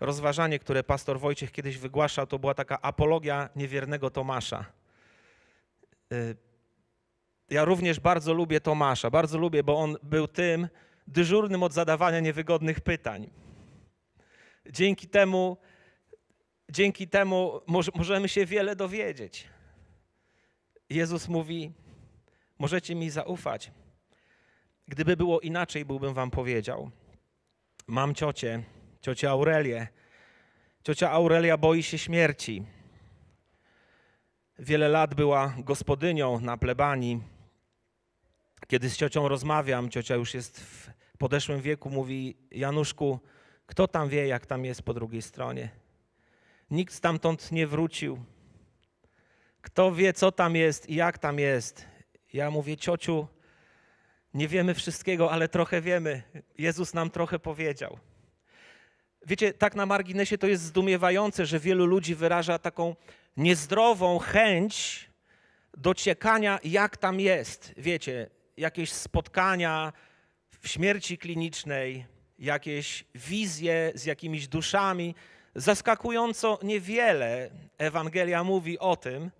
rozważanie, 0.00 0.58
które 0.58 0.84
pastor 0.84 1.20
Wojciech 1.20 1.52
kiedyś 1.52 1.78
wygłaszał, 1.78 2.26
to 2.26 2.38
była 2.38 2.54
taka 2.54 2.82
apologia 2.82 3.48
niewiernego 3.56 4.10
Tomasza. 4.10 4.64
Y, 6.12 6.36
Ja 7.50 7.64
również 7.64 8.00
bardzo 8.00 8.34
lubię 8.34 8.60
Tomasza, 8.60 9.10
bardzo 9.10 9.38
lubię, 9.38 9.62
bo 9.62 9.78
on 9.78 9.96
był 10.02 10.28
tym 10.28 10.68
dyżurnym 11.06 11.62
od 11.62 11.72
zadawania 11.72 12.20
niewygodnych 12.20 12.80
pytań. 12.80 13.30
Dzięki 14.70 15.08
temu, 15.08 15.56
dzięki 16.68 17.08
temu 17.08 17.60
możemy 17.94 18.28
się 18.28 18.46
wiele 18.46 18.76
dowiedzieć. 18.76 19.48
Jezus 20.90 21.28
mówi: 21.28 21.72
Możecie 22.58 22.94
mi 22.94 23.10
zaufać. 23.10 23.70
Gdyby 24.88 25.16
było 25.16 25.40
inaczej, 25.40 25.84
byłbym 25.84 26.14
wam 26.14 26.30
powiedział. 26.30 26.90
Mam 27.86 28.14
ciocię, 28.14 28.62
ciocię 29.00 29.30
Aurelię. 29.30 29.88
Ciocia 30.82 31.10
Aurelia 31.10 31.56
boi 31.56 31.82
się 31.82 31.98
śmierci. 31.98 32.64
Wiele 34.58 34.88
lat 34.88 35.14
była 35.14 35.54
gospodynią 35.58 36.40
na 36.40 36.56
plebanii. 36.56 37.22
Kiedy 38.66 38.90
z 38.90 38.96
ciocią 38.96 39.28
rozmawiam, 39.28 39.90
ciocia 39.90 40.14
już 40.14 40.34
jest 40.34 40.60
w 40.60 40.90
podeszłym 41.18 41.60
wieku, 41.60 41.90
mówi: 41.90 42.36
Januszku, 42.50 43.20
kto 43.66 43.88
tam 43.88 44.08
wie, 44.08 44.26
jak 44.26 44.46
tam 44.46 44.64
jest 44.64 44.82
po 44.82 44.94
drugiej 44.94 45.22
stronie? 45.22 45.70
Nikt 46.70 46.94
stamtąd 46.94 47.52
nie 47.52 47.66
wrócił. 47.66 48.24
Kto 49.60 49.92
wie, 49.92 50.12
co 50.12 50.32
tam 50.32 50.56
jest 50.56 50.90
i 50.90 50.94
jak 50.94 51.18
tam 51.18 51.38
jest? 51.38 51.86
Ja 52.32 52.50
mówię, 52.50 52.76
ciociu, 52.76 53.26
nie 54.34 54.48
wiemy 54.48 54.74
wszystkiego, 54.74 55.30
ale 55.32 55.48
trochę 55.48 55.80
wiemy. 55.80 56.22
Jezus 56.58 56.94
nam 56.94 57.10
trochę 57.10 57.38
powiedział. 57.38 57.98
Wiecie, 59.26 59.52
tak 59.52 59.74
na 59.74 59.86
marginesie 59.86 60.38
to 60.38 60.46
jest 60.46 60.62
zdumiewające, 60.62 61.46
że 61.46 61.58
wielu 61.60 61.86
ludzi 61.86 62.14
wyraża 62.14 62.58
taką 62.58 62.96
niezdrową 63.36 64.18
chęć 64.18 65.06
dociekania, 65.76 66.58
jak 66.64 66.96
tam 66.96 67.20
jest. 67.20 67.74
Wiecie, 67.76 68.30
jakieś 68.56 68.92
spotkania 68.92 69.92
w 70.60 70.68
śmierci 70.68 71.18
klinicznej, 71.18 72.06
jakieś 72.38 73.04
wizje 73.14 73.92
z 73.94 74.04
jakimiś 74.04 74.48
duszami. 74.48 75.14
Zaskakująco 75.54 76.58
niewiele 76.62 77.50
Ewangelia 77.78 78.44
mówi 78.44 78.78
o 78.78 78.96
tym, 78.96 79.30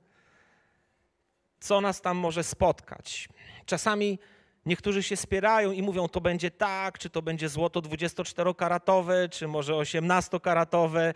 co 1.61 1.80
nas 1.80 2.00
tam 2.00 2.16
może 2.16 2.44
spotkać. 2.44 3.28
Czasami 3.66 4.18
niektórzy 4.66 5.03
się 5.03 5.16
spierają 5.16 5.72
i 5.72 5.83
mówią, 5.83 6.09
to 6.09 6.20
będzie 6.20 6.50
tak, 6.50 6.98
czy 6.98 7.11
to 7.11 7.22
będzie 7.22 7.48
złoto 7.48 7.81
24-karatowe, 7.81 9.29
czy 9.31 9.48
może 9.48 9.72
18-karatowe, 9.72 11.14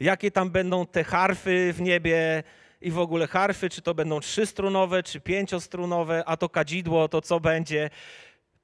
jakie 0.00 0.30
tam 0.30 0.50
będą 0.50 0.86
te 0.86 1.04
harfy 1.04 1.72
w 1.72 1.80
niebie 1.80 2.42
i 2.80 2.90
w 2.90 2.98
ogóle 2.98 3.26
harfy, 3.26 3.70
czy 3.70 3.82
to 3.82 3.94
będą 3.94 4.20
trzystrunowe, 4.20 5.02
czy 5.02 5.20
pięciostrunowe, 5.20 6.24
a 6.26 6.36
to 6.36 6.48
kadzidło, 6.48 7.08
to 7.08 7.20
co 7.20 7.40
będzie. 7.40 7.90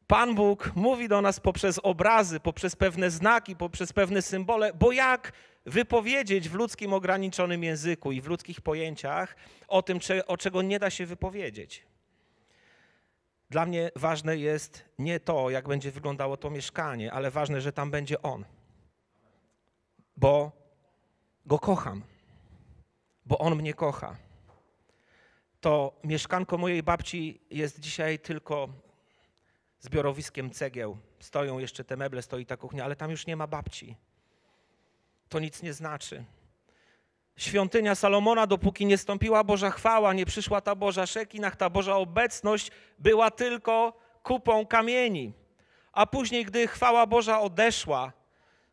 Pan 0.06 0.34
Bóg 0.34 0.72
mówi 0.74 1.08
do 1.08 1.20
nas 1.20 1.40
poprzez 1.40 1.80
obrazy, 1.82 2.40
poprzez 2.40 2.76
pewne 2.76 3.10
znaki, 3.10 3.56
poprzez 3.56 3.92
pewne 3.92 4.22
symbole, 4.22 4.72
bo 4.74 4.92
jak 4.92 5.32
wypowiedzieć 5.66 6.48
w 6.48 6.54
ludzkim 6.54 6.92
ograniczonym 6.92 7.64
języku 7.64 8.12
i 8.12 8.20
w 8.20 8.26
ludzkich 8.26 8.60
pojęciach 8.60 9.36
o 9.68 9.82
tym, 9.82 9.98
o 10.26 10.36
czego 10.36 10.62
nie 10.62 10.78
da 10.78 10.90
się 10.90 11.06
wypowiedzieć. 11.06 11.86
Dla 13.50 13.66
mnie 13.66 13.90
ważne 13.96 14.36
jest 14.36 14.84
nie 14.98 15.20
to, 15.20 15.50
jak 15.50 15.68
będzie 15.68 15.90
wyglądało 15.90 16.36
to 16.36 16.50
mieszkanie, 16.50 17.12
ale 17.12 17.30
ważne, 17.30 17.60
że 17.60 17.72
tam 17.72 17.90
będzie 17.90 18.22
On. 18.22 18.44
Bo 20.16 20.52
go 21.46 21.58
kocham, 21.58 22.02
bo 23.26 23.38
On 23.38 23.56
mnie 23.56 23.74
kocha. 23.74 24.16
To 25.60 26.00
mieszkanko 26.04 26.58
mojej 26.58 26.82
babci 26.82 27.40
jest 27.50 27.80
dzisiaj 27.80 28.18
tylko 28.18 28.68
zbiorowiskiem 29.80 30.50
cegieł. 30.50 30.98
Stoją 31.20 31.58
jeszcze 31.58 31.84
te 31.84 31.96
meble, 31.96 32.22
stoi 32.22 32.46
ta 32.46 32.56
kuchnia, 32.56 32.84
ale 32.84 32.96
tam 32.96 33.10
już 33.10 33.26
nie 33.26 33.36
ma 33.36 33.46
babci 33.46 33.96
to 35.28 35.38
nic 35.38 35.62
nie 35.62 35.72
znaczy. 35.72 36.24
Świątynia 37.36 37.94
Salomona, 37.94 38.46
dopóki 38.46 38.86
nie 38.86 38.98
stąpiła 38.98 39.44
Boża 39.44 39.70
chwała, 39.70 40.12
nie 40.12 40.26
przyszła 40.26 40.60
ta 40.60 40.74
Boża 40.74 41.06
szekinach, 41.06 41.56
ta 41.56 41.70
Boża 41.70 41.96
obecność, 41.96 42.70
była 42.98 43.30
tylko 43.30 43.92
kupą 44.22 44.66
kamieni. 44.66 45.32
A 45.92 46.06
później, 46.06 46.44
gdy 46.44 46.68
chwała 46.68 47.06
Boża 47.06 47.40
odeszła, 47.40 48.12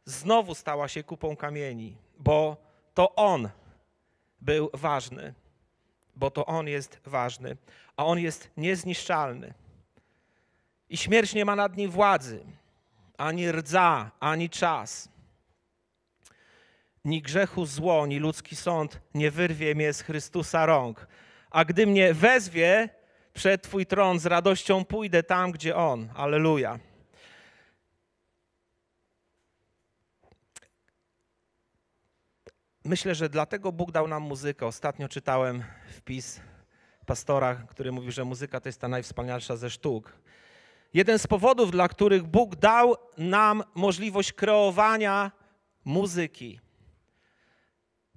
znowu 0.05 0.55
stała 0.55 0.87
się 0.87 1.03
kupą 1.03 1.35
kamieni, 1.35 1.97
bo 2.19 2.57
to 2.93 3.15
On 3.15 3.49
był 4.41 4.69
ważny, 4.73 5.33
bo 6.15 6.31
to 6.31 6.45
On 6.45 6.67
jest 6.67 6.99
ważny, 7.05 7.57
a 7.97 8.05
On 8.05 8.19
jest 8.19 8.49
niezniszczalny. 8.57 9.53
I 10.89 10.97
śmierć 10.97 11.33
nie 11.33 11.45
ma 11.45 11.55
nad 11.55 11.77
nim 11.77 11.91
władzy, 11.91 12.45
ani 13.17 13.51
rdza, 13.51 14.11
ani 14.19 14.49
czas 14.49 15.12
ni 17.05 17.21
grzechu 17.21 17.65
zło, 17.65 18.05
ni 18.05 18.19
ludzki 18.19 18.55
sąd 18.55 19.01
nie 19.13 19.31
wyrwie 19.31 19.75
mnie 19.75 19.93
z 19.93 20.01
Chrystusa 20.01 20.65
rąk. 20.65 21.07
A 21.51 21.65
gdy 21.65 21.87
mnie 21.87 22.13
wezwie 22.13 22.89
przed 23.33 23.61
Twój 23.63 23.85
tron, 23.85 24.19
z 24.19 24.25
radością 24.25 24.85
pójdę 24.85 25.23
tam, 25.23 25.51
gdzie 25.51 25.75
On. 25.75 26.09
Aleluja. 26.15 26.79
Myślę, 32.85 33.15
że 33.15 33.29
dlatego 33.29 33.71
Bóg 33.71 33.91
dał 33.91 34.07
nam 34.07 34.23
muzykę. 34.23 34.65
Ostatnio 34.65 35.09
czytałem 35.09 35.63
wpis 35.87 36.41
pastora, 37.05 37.55
który 37.55 37.91
mówi, 37.91 38.11
że 38.11 38.25
muzyka 38.25 38.59
to 38.59 38.69
jest 38.69 38.81
ta 38.81 38.87
najwspanialsza 38.87 39.55
ze 39.55 39.69
sztuk. 39.69 40.13
Jeden 40.93 41.19
z 41.19 41.27
powodów, 41.27 41.71
dla 41.71 41.87
których 41.87 42.23
Bóg 42.23 42.55
dał 42.55 42.95
nam 43.17 43.63
możliwość 43.75 44.33
kreowania 44.33 45.31
muzyki, 45.85 46.59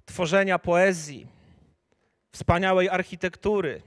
tworzenia 0.07 0.59
poezji, 0.59 1.27
wspaniałej 2.31 2.89
architektury, 2.89 3.81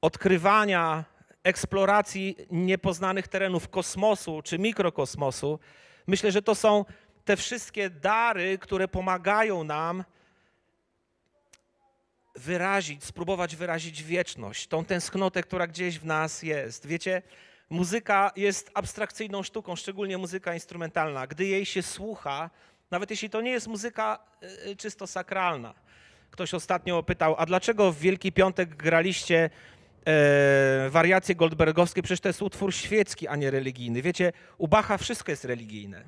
odkrywania, 0.00 1.04
eksploracji 1.44 2.36
niepoznanych 2.50 3.28
terenów 3.28 3.68
kosmosu 3.68 4.42
czy 4.42 4.58
mikrokosmosu. 4.58 5.58
Myślę, 6.06 6.32
że 6.32 6.42
to 6.42 6.54
są 6.54 6.84
te 7.24 7.36
wszystkie 7.36 7.90
dary, 7.90 8.58
które 8.58 8.88
pomagają 8.88 9.64
nam 9.64 10.04
wyrazić, 12.34 13.04
spróbować 13.04 13.56
wyrazić 13.56 14.02
wieczność, 14.02 14.66
tą 14.66 14.84
tęsknotę, 14.84 15.42
która 15.42 15.66
gdzieś 15.66 15.98
w 15.98 16.04
nas 16.04 16.42
jest. 16.42 16.86
Wiecie, 16.86 17.22
muzyka 17.70 18.32
jest 18.36 18.70
abstrakcyjną 18.74 19.42
sztuką, 19.42 19.76
szczególnie 19.76 20.18
muzyka 20.18 20.54
instrumentalna. 20.54 21.26
Gdy 21.26 21.46
jej 21.46 21.66
się 21.66 21.82
słucha, 21.82 22.50
nawet 22.92 23.10
jeśli 23.10 23.30
to 23.30 23.40
nie 23.40 23.50
jest 23.50 23.68
muzyka 23.68 24.18
y, 24.42 24.70
y, 24.70 24.76
czysto 24.76 25.06
sakralna. 25.06 25.74
Ktoś 26.30 26.54
ostatnio 26.54 27.02
pytał, 27.02 27.34
a 27.38 27.46
dlaczego 27.46 27.92
w 27.92 27.98
Wielki 27.98 28.32
Piątek 28.32 28.76
graliście 28.76 29.50
e, 30.06 30.90
wariacje 30.90 31.34
goldbergowskie? 31.34 32.02
Przecież 32.02 32.20
to 32.20 32.28
jest 32.28 32.42
utwór 32.42 32.74
świecki, 32.74 33.28
a 33.28 33.36
nie 33.36 33.50
religijny. 33.50 34.02
Wiecie, 34.02 34.32
u 34.58 34.68
Bacha 34.68 34.98
wszystko 34.98 35.32
jest 35.32 35.44
religijne. 35.44 36.04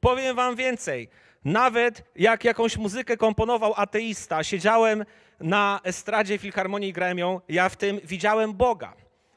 Powiem 0.00 0.36
wam 0.36 0.56
więcej. 0.56 1.08
Nawet 1.44 2.02
jak 2.16 2.44
jakąś 2.44 2.76
muzykę 2.76 3.16
komponował 3.16 3.74
ateista, 3.76 4.44
siedziałem 4.44 5.04
na 5.40 5.80
estradzie 5.84 6.38
filharmonii 6.38 6.88
i 6.88 6.92
grałem 6.92 7.18
ją, 7.18 7.40
ja 7.48 7.68
w 7.68 7.76
tym 7.76 8.00
widziałem 8.04 8.52
Boga. 8.52 8.94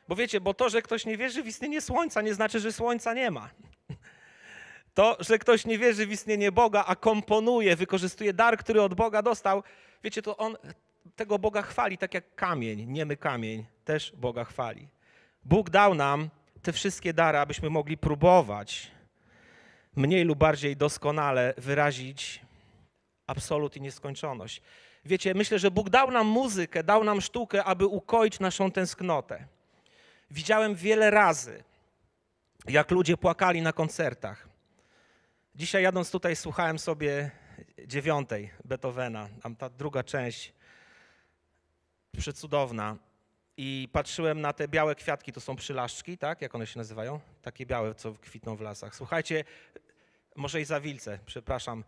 Bo 0.07 0.15
wiecie, 0.15 0.41
bo 0.41 0.53
to, 0.53 0.69
że 0.69 0.81
ktoś 0.81 1.05
nie 1.05 1.17
wierzy 1.17 1.43
w 1.43 1.47
istnienie 1.47 1.81
słońca, 1.81 2.21
nie 2.21 2.33
znaczy, 2.33 2.59
że 2.59 2.71
słońca 2.71 3.13
nie 3.13 3.31
ma. 3.31 3.49
To, 4.97 5.17
że 5.19 5.37
ktoś 5.37 5.65
nie 5.65 5.77
wierzy 5.77 6.07
w 6.07 6.11
istnienie 6.11 6.51
Boga, 6.51 6.83
a 6.87 6.95
komponuje, 6.95 7.75
wykorzystuje 7.75 8.33
dar, 8.33 8.57
który 8.57 8.81
od 8.81 8.93
Boga 8.93 9.21
dostał, 9.21 9.63
wiecie, 10.03 10.21
to 10.21 10.37
on 10.37 10.57
tego 11.15 11.39
Boga 11.39 11.61
chwali, 11.61 11.97
tak 11.97 12.13
jak 12.13 12.35
kamień, 12.35 12.85
niemy 12.85 13.17
kamień, 13.17 13.65
też 13.85 14.13
Boga 14.15 14.43
chwali. 14.43 14.87
Bóg 15.45 15.69
dał 15.69 15.95
nam 15.95 16.29
te 16.61 16.73
wszystkie 16.73 17.13
dary, 17.13 17.37
abyśmy 17.37 17.69
mogli 17.69 17.97
próbować 17.97 18.91
mniej 19.95 20.23
lub 20.23 20.37
bardziej 20.39 20.77
doskonale 20.77 21.53
wyrazić 21.57 22.41
absolut 23.27 23.77
i 23.77 23.81
nieskończoność. 23.81 24.61
Wiecie, 25.05 25.33
myślę, 25.33 25.59
że 25.59 25.71
Bóg 25.71 25.89
dał 25.89 26.11
nam 26.11 26.27
muzykę, 26.27 26.83
dał 26.83 27.03
nam 27.03 27.21
sztukę, 27.21 27.63
aby 27.63 27.85
ukoić 27.85 28.39
naszą 28.39 28.71
tęsknotę. 28.71 29.45
Widziałem 30.31 30.75
wiele 30.75 31.11
razy, 31.11 31.63
jak 32.67 32.91
ludzie 32.91 33.17
płakali 33.17 33.61
na 33.61 33.73
koncertach. 33.73 34.56
Dzisiaj 35.57 35.83
jadąc 35.83 36.11
tutaj 36.11 36.35
słuchałem 36.35 36.79
sobie 36.79 37.31
dziewiątej 37.85 38.49
Beethovena, 38.65 39.29
tam 39.41 39.55
ta 39.55 39.69
druga 39.69 40.03
część, 40.03 40.53
przecudowna. 42.17 42.97
I 43.57 43.89
patrzyłem 43.91 44.41
na 44.41 44.53
te 44.53 44.67
białe 44.67 44.95
kwiatki, 44.95 45.33
to 45.33 45.41
są 45.41 45.55
przylaszczki, 45.55 46.17
tak? 46.17 46.41
Jak 46.41 46.55
one 46.55 46.67
się 46.67 46.79
nazywają? 46.79 47.19
Takie 47.41 47.65
białe, 47.65 47.95
co 47.95 48.13
kwitną 48.13 48.55
w 48.55 48.61
lasach. 48.61 48.95
Słuchajcie, 48.95 49.43
może 50.35 50.61
i 50.61 50.65
zawilce, 50.65 51.19
przepraszam. 51.25 51.83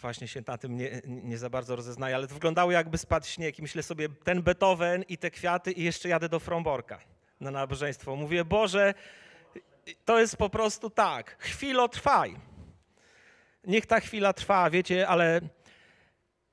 właśnie 0.00 0.28
się 0.28 0.42
na 0.46 0.58
tym 0.58 0.76
nie, 0.76 1.02
nie 1.06 1.38
za 1.38 1.50
bardzo 1.50 1.76
rozeznaję, 1.76 2.16
ale 2.16 2.26
to 2.26 2.34
wyglądało 2.34 2.72
jakby 2.72 2.98
spadł 2.98 3.26
śnieg 3.26 3.58
i 3.58 3.62
myślę 3.62 3.82
sobie, 3.82 4.08
ten 4.08 4.42
Beethoven 4.42 5.04
i 5.08 5.18
te 5.18 5.30
kwiaty 5.30 5.72
i 5.72 5.84
jeszcze 5.84 6.08
jadę 6.08 6.28
do 6.28 6.40
Fromborka 6.40 6.98
na 7.40 7.50
nabożeństwo. 7.50 8.16
Mówię, 8.16 8.44
Boże, 8.44 8.94
to 10.04 10.20
jest 10.20 10.36
po 10.36 10.50
prostu 10.50 10.90
tak, 10.90 11.36
chwilo 11.38 11.88
trwaj. 11.88 12.53
Niech 13.66 13.86
ta 13.86 14.00
chwila 14.00 14.32
trwa, 14.32 14.70
wiecie, 14.70 15.08
ale 15.08 15.40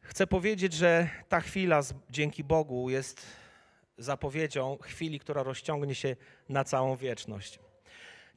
chcę 0.01 0.27
powiedzieć, 0.27 0.73
że 0.73 1.09
ta 1.29 1.41
chwila 1.41 1.81
dzięki 2.09 2.43
Bogu 2.43 2.89
jest 2.89 3.25
zapowiedzią 3.97 4.77
chwili, 4.81 5.19
która 5.19 5.43
rozciągnie 5.43 5.95
się 5.95 6.15
na 6.49 6.63
całą 6.63 6.95
wieczność. 6.95 7.59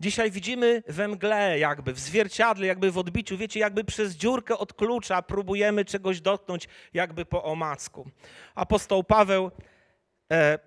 Dzisiaj 0.01 0.31
widzimy 0.31 0.83
we 0.89 1.09
mgle, 1.09 1.59
jakby 1.59 1.93
w 1.93 1.99
zwierciadle, 1.99 2.67
jakby 2.67 2.91
w 2.91 2.99
odbiciu, 2.99 3.37
wiecie, 3.37 3.61
jakby 3.61 3.85
przez 3.85 4.15
dziurkę 4.17 4.59
od 4.59 4.73
klucza 4.73 5.23
próbujemy 5.23 5.85
czegoś 5.85 6.21
dotknąć, 6.21 6.69
jakby 6.95 7.25
po 7.25 7.45
omacku. 7.45 8.11
Apostoł 8.55 9.05
Paweł, 9.05 9.51
e, 10.33 10.59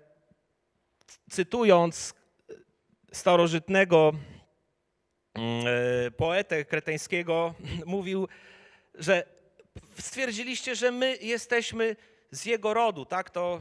cytując 1.30 2.14
starożytnego 3.12 4.12
poetę 6.16 6.64
kreteńskiego, 6.64 7.54
mówił, 7.86 8.28
że 8.94 9.24
stwierdziliście, 10.00 10.74
że 10.74 10.90
my 10.90 11.16
jesteśmy 11.16 11.96
z 12.30 12.44
jego 12.44 12.74
rodu, 12.74 13.04
tak? 13.04 13.30
To 13.30 13.60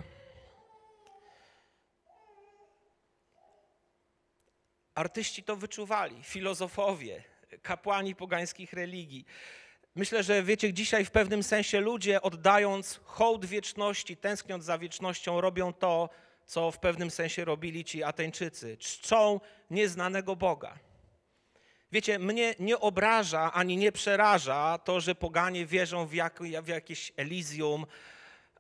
Artyści 4.96 5.44
to 5.44 5.56
wyczuwali, 5.56 6.24
filozofowie, 6.24 7.24
kapłani 7.62 8.16
pogańskich 8.16 8.74
religii. 8.74 9.26
Myślę, 9.96 10.24
że 10.24 10.44
wiecie, 10.44 10.74
dzisiaj 10.74 11.06
w 11.06 11.12
pewnym 11.12 11.44
sensie 11.44 11.82
ludzie 11.82 12.22
oddając 12.22 13.00
hołd 13.04 13.46
wieczności, 13.46 14.18
tęskniąc 14.18 14.64
za 14.64 14.78
wiecznością, 14.78 15.42
robią 15.42 15.74
to, 15.74 16.10
co 16.46 16.72
w 16.72 16.80
pewnym 16.80 17.12
sensie 17.12 17.46
robili 17.46 17.86
ci 17.86 18.04
Ateńczycy. 18.04 18.78
Czczą 18.78 19.40
nieznanego 19.70 20.36
Boga. 20.36 20.80
Wiecie, 21.92 22.20
mnie 22.20 22.56
nie 22.60 22.80
obraża 22.80 23.54
ani 23.54 23.78
nie 23.78 23.92
przeraża 23.92 24.78
to, 24.78 25.00
że 25.00 25.16
poganie 25.16 25.66
wierzą 25.66 26.08
w, 26.08 26.14
jak, 26.14 26.40
w 26.64 26.68
jakieś 26.68 27.12
Elizium 27.18 27.86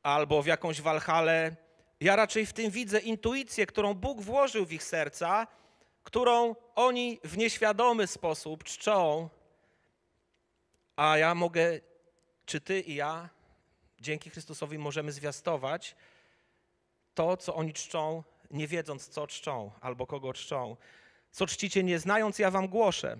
albo 0.03 0.41
w 0.41 0.45
jakąś 0.45 0.81
Walhalę. 0.81 1.55
Ja 2.01 2.15
raczej 2.15 2.45
w 2.45 2.53
tym 2.53 2.71
widzę 2.71 2.99
intuicję, 2.99 3.65
którą 3.65 3.93
Bóg 3.93 4.21
włożył 4.21 4.65
w 4.65 4.71
ich 4.71 4.83
serca, 4.83 5.47
którą 6.03 6.55
oni 6.75 7.19
w 7.23 7.37
nieświadomy 7.37 8.07
sposób 8.07 8.63
czczą, 8.63 9.29
a 10.95 11.17
ja 11.17 11.35
mogę, 11.35 11.79
czy 12.45 12.61
ty 12.61 12.79
i 12.79 12.95
ja, 12.95 13.29
dzięki 13.99 14.29
Chrystusowi 14.29 14.77
możemy 14.77 15.11
zwiastować 15.11 15.95
to, 17.15 17.37
co 17.37 17.55
oni 17.55 17.73
czczą, 17.73 18.23
nie 18.51 18.67
wiedząc, 18.67 19.07
co 19.07 19.27
czczą 19.27 19.71
albo 19.81 20.07
kogo 20.07 20.33
czczą. 20.33 20.77
Co 21.31 21.47
czcicie, 21.47 21.83
nie 21.83 21.99
znając, 21.99 22.39
ja 22.39 22.51
wam 22.51 22.67
głoszę. 22.67 23.17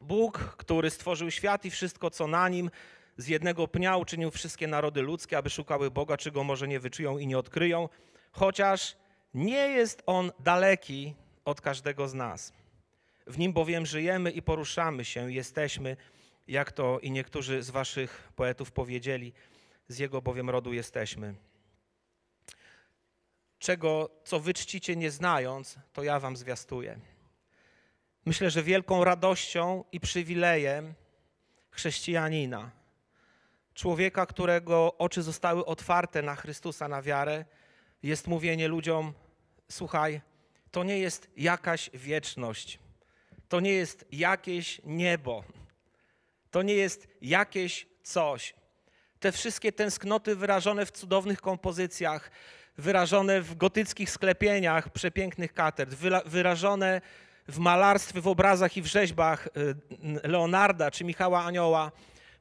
Bóg, 0.00 0.38
który 0.38 0.90
stworzył 0.90 1.30
świat 1.30 1.64
i 1.64 1.70
wszystko, 1.70 2.10
co 2.10 2.26
na 2.26 2.48
nim, 2.48 2.70
z 3.16 3.28
jednego 3.28 3.68
pnia 3.68 3.96
uczynił 3.96 4.30
wszystkie 4.30 4.66
narody 4.66 5.02
ludzkie, 5.02 5.38
aby 5.38 5.50
szukały 5.50 5.90
Boga, 5.90 6.16
czy 6.16 6.30
go 6.30 6.44
może 6.44 6.68
nie 6.68 6.80
wyczują 6.80 7.18
i 7.18 7.26
nie 7.26 7.38
odkryją, 7.38 7.88
chociaż 8.32 8.96
nie 9.34 9.68
jest 9.68 10.02
on 10.06 10.32
daleki 10.38 11.14
od 11.44 11.60
każdego 11.60 12.08
z 12.08 12.14
nas. 12.14 12.52
W 13.26 13.38
nim 13.38 13.52
bowiem 13.52 13.86
żyjemy 13.86 14.30
i 14.30 14.42
poruszamy 14.42 15.04
się, 15.04 15.32
jesteśmy, 15.32 15.96
jak 16.48 16.72
to 16.72 16.98
i 16.98 17.10
niektórzy 17.10 17.62
z 17.62 17.70
waszych 17.70 18.32
poetów 18.36 18.72
powiedzieli, 18.72 19.32
z 19.88 19.98
jego 19.98 20.22
bowiem 20.22 20.50
rodu 20.50 20.72
jesteśmy. 20.72 21.34
Czego, 23.58 24.10
co 24.24 24.40
wy 24.40 24.54
czcicie 24.54 24.96
nie 24.96 25.10
znając, 25.10 25.78
to 25.92 26.02
ja 26.02 26.20
wam 26.20 26.36
zwiastuję. 26.36 27.00
Myślę, 28.24 28.50
że 28.50 28.62
wielką 28.62 29.04
radością 29.04 29.84
i 29.92 30.00
przywilejem 30.00 30.94
chrześcijanina, 31.70 32.70
człowieka, 33.74 34.26
którego 34.26 34.98
oczy 34.98 35.22
zostały 35.22 35.64
otwarte 35.64 36.22
na 36.22 36.36
Chrystusa, 36.36 36.88
na 36.88 37.02
wiarę, 37.02 37.44
jest 38.02 38.26
mówienie 38.26 38.68
ludziom: 38.68 39.12
Słuchaj, 39.70 40.20
to 40.70 40.84
nie 40.84 40.98
jest 40.98 41.30
jakaś 41.36 41.90
wieczność. 41.94 42.78
To 43.48 43.60
nie 43.60 43.72
jest 43.72 44.04
jakieś 44.12 44.80
niebo. 44.84 45.44
To 46.50 46.62
nie 46.62 46.74
jest 46.74 47.08
jakieś 47.22 47.86
coś. 48.02 48.54
Te 49.20 49.32
wszystkie 49.32 49.72
tęsknoty 49.72 50.36
wyrażone 50.36 50.86
w 50.86 50.90
cudownych 50.90 51.40
kompozycjach, 51.40 52.30
wyrażone 52.78 53.40
w 53.40 53.56
gotyckich 53.56 54.10
sklepieniach 54.10 54.88
przepięknych 54.88 55.54
katedr, 55.54 55.96
wyrażone 56.26 57.00
w 57.48 57.58
malarstwie, 57.58 58.20
w 58.20 58.28
obrazach 58.28 58.76
i 58.76 58.82
w 58.82 58.86
rzeźbach 58.86 59.46
y, 59.46 59.74
Leonarda 60.28 60.90
czy 60.90 61.04
Michała 61.04 61.44
Anioła, 61.44 61.92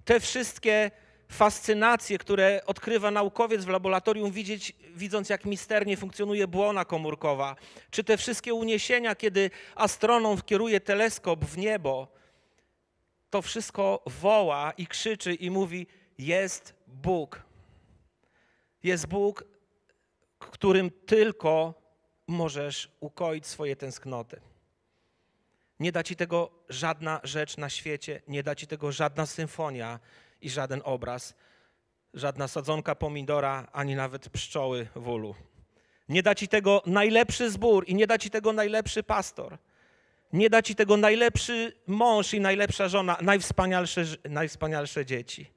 te 0.06 0.20
wszystkie 0.20 0.92
fascynacje, 1.30 2.18
które 2.18 2.62
odkrywa 2.66 3.12
naukowiec 3.12 3.66
w 3.66 3.70
laboratorium, 3.70 4.32
widzieć, 4.32 4.76
widząc 4.96 5.30
jak 5.30 5.46
misternie 5.46 5.98
funkcjonuje 5.98 6.48
błona 6.48 6.86
komórkowa, 6.86 7.56
czy 7.92 8.04
te 8.04 8.18
wszystkie 8.18 8.54
uniesienia, 8.54 9.16
kiedy 9.16 9.52
astronom 9.76 10.42
kieruje 10.42 10.80
teleskop 10.80 11.46
w 11.46 11.58
niebo, 11.58 12.08
to 13.30 13.42
wszystko 13.42 14.04
woła 14.06 14.72
i 14.78 14.88
krzyczy 14.88 15.34
i 15.34 15.52
mówi: 15.52 15.88
Jest 16.18 16.74
Bóg. 16.88 17.42
Jest 18.84 19.08
Bóg, 19.08 19.44
którym 20.40 20.92
tylko 21.06 21.74
możesz 22.28 22.92
ukoić 23.00 23.48
swoje 23.48 23.76
tęsknoty. 23.76 24.42
Nie 25.80 25.92
da 25.92 26.04
ci 26.04 26.16
tego 26.16 26.52
żadna 26.70 27.22
rzecz 27.24 27.58
na 27.58 27.70
świecie, 27.70 28.22
nie 28.28 28.44
da 28.44 28.56
ci 28.56 28.68
tego 28.68 28.92
żadna 28.92 29.26
symfonia, 29.26 30.00
i 30.42 30.50
żaden 30.50 30.82
obraz, 30.86 31.36
żadna 32.14 32.48
sadzonka 32.48 32.96
pomidora, 32.96 33.68
ani 33.72 33.96
nawet 33.96 34.30
pszczoły 34.30 34.88
w 34.96 35.08
ulu. 35.08 35.36
Nie 36.10 36.24
da 36.24 36.36
ci 36.36 36.48
tego 36.48 36.82
najlepszy 36.86 37.52
zbór 37.52 37.84
i 37.88 37.96
nie 37.96 38.08
da 38.08 38.18
ci 38.18 38.30
tego 38.30 38.54
najlepszy 38.54 39.04
pastor. 39.04 39.58
Nie 40.34 40.50
da 40.50 40.62
ci 40.62 40.76
tego 40.76 40.98
najlepszy 40.98 41.74
mąż 41.88 42.34
i 42.34 42.40
najlepsza 42.40 42.88
żona, 42.88 43.18
najwspanialsze, 43.22 44.06
najwspanialsze 44.30 45.06
dzieci. 45.06 45.52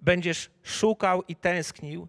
Będziesz 0.00 0.50
szukał 0.62 1.22
i 1.28 1.36
tęsknił, 1.36 2.08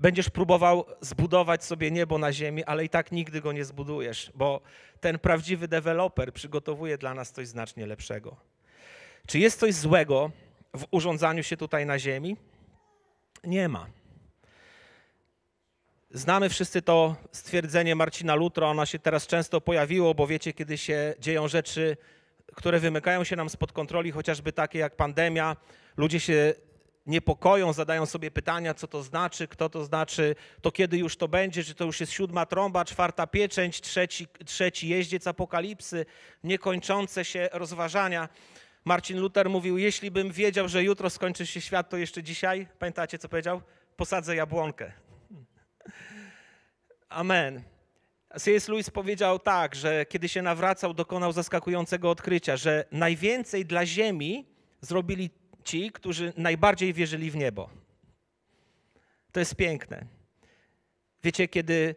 będziesz 0.00 0.30
próbował 0.30 0.84
zbudować 1.00 1.64
sobie 1.64 1.90
niebo 1.90 2.18
na 2.18 2.32
ziemi, 2.32 2.64
ale 2.64 2.84
i 2.84 2.88
tak 2.88 3.12
nigdy 3.12 3.40
go 3.40 3.52
nie 3.52 3.64
zbudujesz, 3.64 4.32
bo 4.34 4.60
ten 5.00 5.18
prawdziwy 5.18 5.68
deweloper 5.68 6.32
przygotowuje 6.32 6.98
dla 6.98 7.14
nas 7.14 7.32
coś 7.32 7.48
znacznie 7.48 7.86
lepszego. 7.86 8.36
Czy 9.26 9.38
jest 9.38 9.60
coś 9.60 9.74
złego, 9.74 10.30
w 10.76 10.86
urządzaniu 10.90 11.42
się 11.42 11.56
tutaj 11.56 11.86
na 11.86 11.98
Ziemi? 11.98 12.36
Nie 13.44 13.68
ma. 13.68 13.86
Znamy 16.10 16.48
wszyscy 16.48 16.82
to 16.82 17.16
stwierdzenie 17.32 17.94
Marcina 17.94 18.34
Lutra, 18.34 18.66
ono 18.66 18.86
się 18.86 18.98
teraz 18.98 19.26
często 19.26 19.60
pojawiło, 19.60 20.14
bo 20.14 20.26
wiecie, 20.26 20.52
kiedy 20.52 20.78
się 20.78 21.14
dzieją 21.18 21.48
rzeczy, 21.48 21.96
które 22.54 22.80
wymykają 22.80 23.24
się 23.24 23.36
nam 23.36 23.50
spod 23.50 23.72
kontroli, 23.72 24.10
chociażby 24.10 24.52
takie 24.52 24.78
jak 24.78 24.96
pandemia, 24.96 25.56
ludzie 25.96 26.20
się 26.20 26.54
niepokoją, 27.10 27.72
zadają 27.72 28.06
sobie 28.06 28.30
pytania, 28.30 28.74
co 28.74 28.88
to 28.88 29.02
znaczy, 29.02 29.48
kto 29.48 29.68
to 29.68 29.84
znaczy, 29.84 30.34
to 30.62 30.72
kiedy 30.72 30.98
już 30.98 31.16
to 31.16 31.28
będzie, 31.28 31.64
czy 31.64 31.74
to 31.74 31.84
już 31.84 32.00
jest 32.00 32.12
siódma 32.12 32.46
trąba, 32.46 32.84
czwarta 32.84 33.26
pieczęć, 33.26 33.80
trzeci, 33.80 34.26
trzeci 34.46 34.88
jeździec 34.88 35.26
apokalipsy, 35.26 36.06
niekończące 36.44 37.24
się 37.24 37.48
rozważania. 37.52 38.28
Marcin 38.84 39.18
Luther 39.18 39.50
mówił, 39.50 39.78
jeśli 39.78 40.10
bym 40.10 40.32
wiedział, 40.32 40.68
że 40.68 40.84
jutro 40.84 41.10
skończy 41.10 41.46
się 41.46 41.60
świat, 41.60 41.90
to 41.90 41.96
jeszcze 41.96 42.22
dzisiaj, 42.22 42.66
pamiętacie 42.78 43.18
co 43.18 43.28
powiedział? 43.28 43.62
Posadzę 43.96 44.36
jabłonkę. 44.36 44.92
Amen. 47.08 47.62
C.S. 48.38 48.68
Lewis 48.68 48.90
powiedział 48.90 49.38
tak, 49.38 49.74
że 49.74 50.06
kiedy 50.06 50.28
się 50.28 50.42
nawracał, 50.42 50.94
dokonał 50.94 51.32
zaskakującego 51.32 52.10
odkrycia, 52.10 52.56
że 52.56 52.84
najwięcej 52.92 53.66
dla 53.66 53.86
Ziemi 53.86 54.46
zrobili 54.80 55.30
ci, 55.64 55.90
którzy 55.92 56.32
najbardziej 56.36 56.92
wierzyli 56.94 57.30
w 57.30 57.36
niebo. 57.36 57.70
To 59.32 59.40
jest 59.40 59.54
piękne. 59.54 60.06
Wiecie, 61.24 61.48
kiedy 61.48 61.94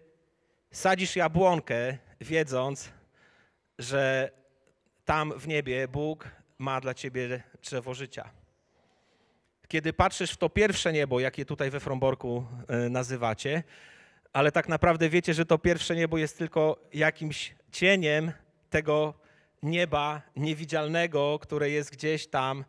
sadzisz 0.72 1.16
jabłonkę, 1.16 1.98
wiedząc, 2.22 2.92
że 3.80 4.32
tam 5.06 5.40
w 5.40 5.48
niebie 5.48 5.88
Bóg 5.88 6.32
ma 6.58 6.82
dla 6.82 6.94
ciebie 6.94 7.44
drzewo 7.62 7.94
życia. 7.94 8.30
Kiedy 9.68 9.94
patrzysz 9.94 10.32
w 10.32 10.38
to 10.38 10.50
pierwsze 10.50 10.94
niebo, 10.94 11.20
jakie 11.20 11.46
tutaj 11.46 11.70
we 11.70 11.80
Fromborku 11.80 12.46
e, 12.68 12.90
nazywacie, 12.90 13.64
ale 14.34 14.52
tak 14.52 14.68
naprawdę 14.70 15.10
wiecie, 15.10 15.34
że 15.34 15.46
to 15.46 15.58
pierwsze 15.58 15.96
niebo 15.96 16.18
jest 16.18 16.38
tylko 16.38 16.90
jakimś 16.94 17.56
cieniem 17.72 18.32
tego 18.70 19.14
nieba 19.64 20.22
niewidzialnego, 20.36 21.40
które 21.40 21.70
jest 21.70 21.92
gdzieś 21.92 22.28
tam. 22.28 22.66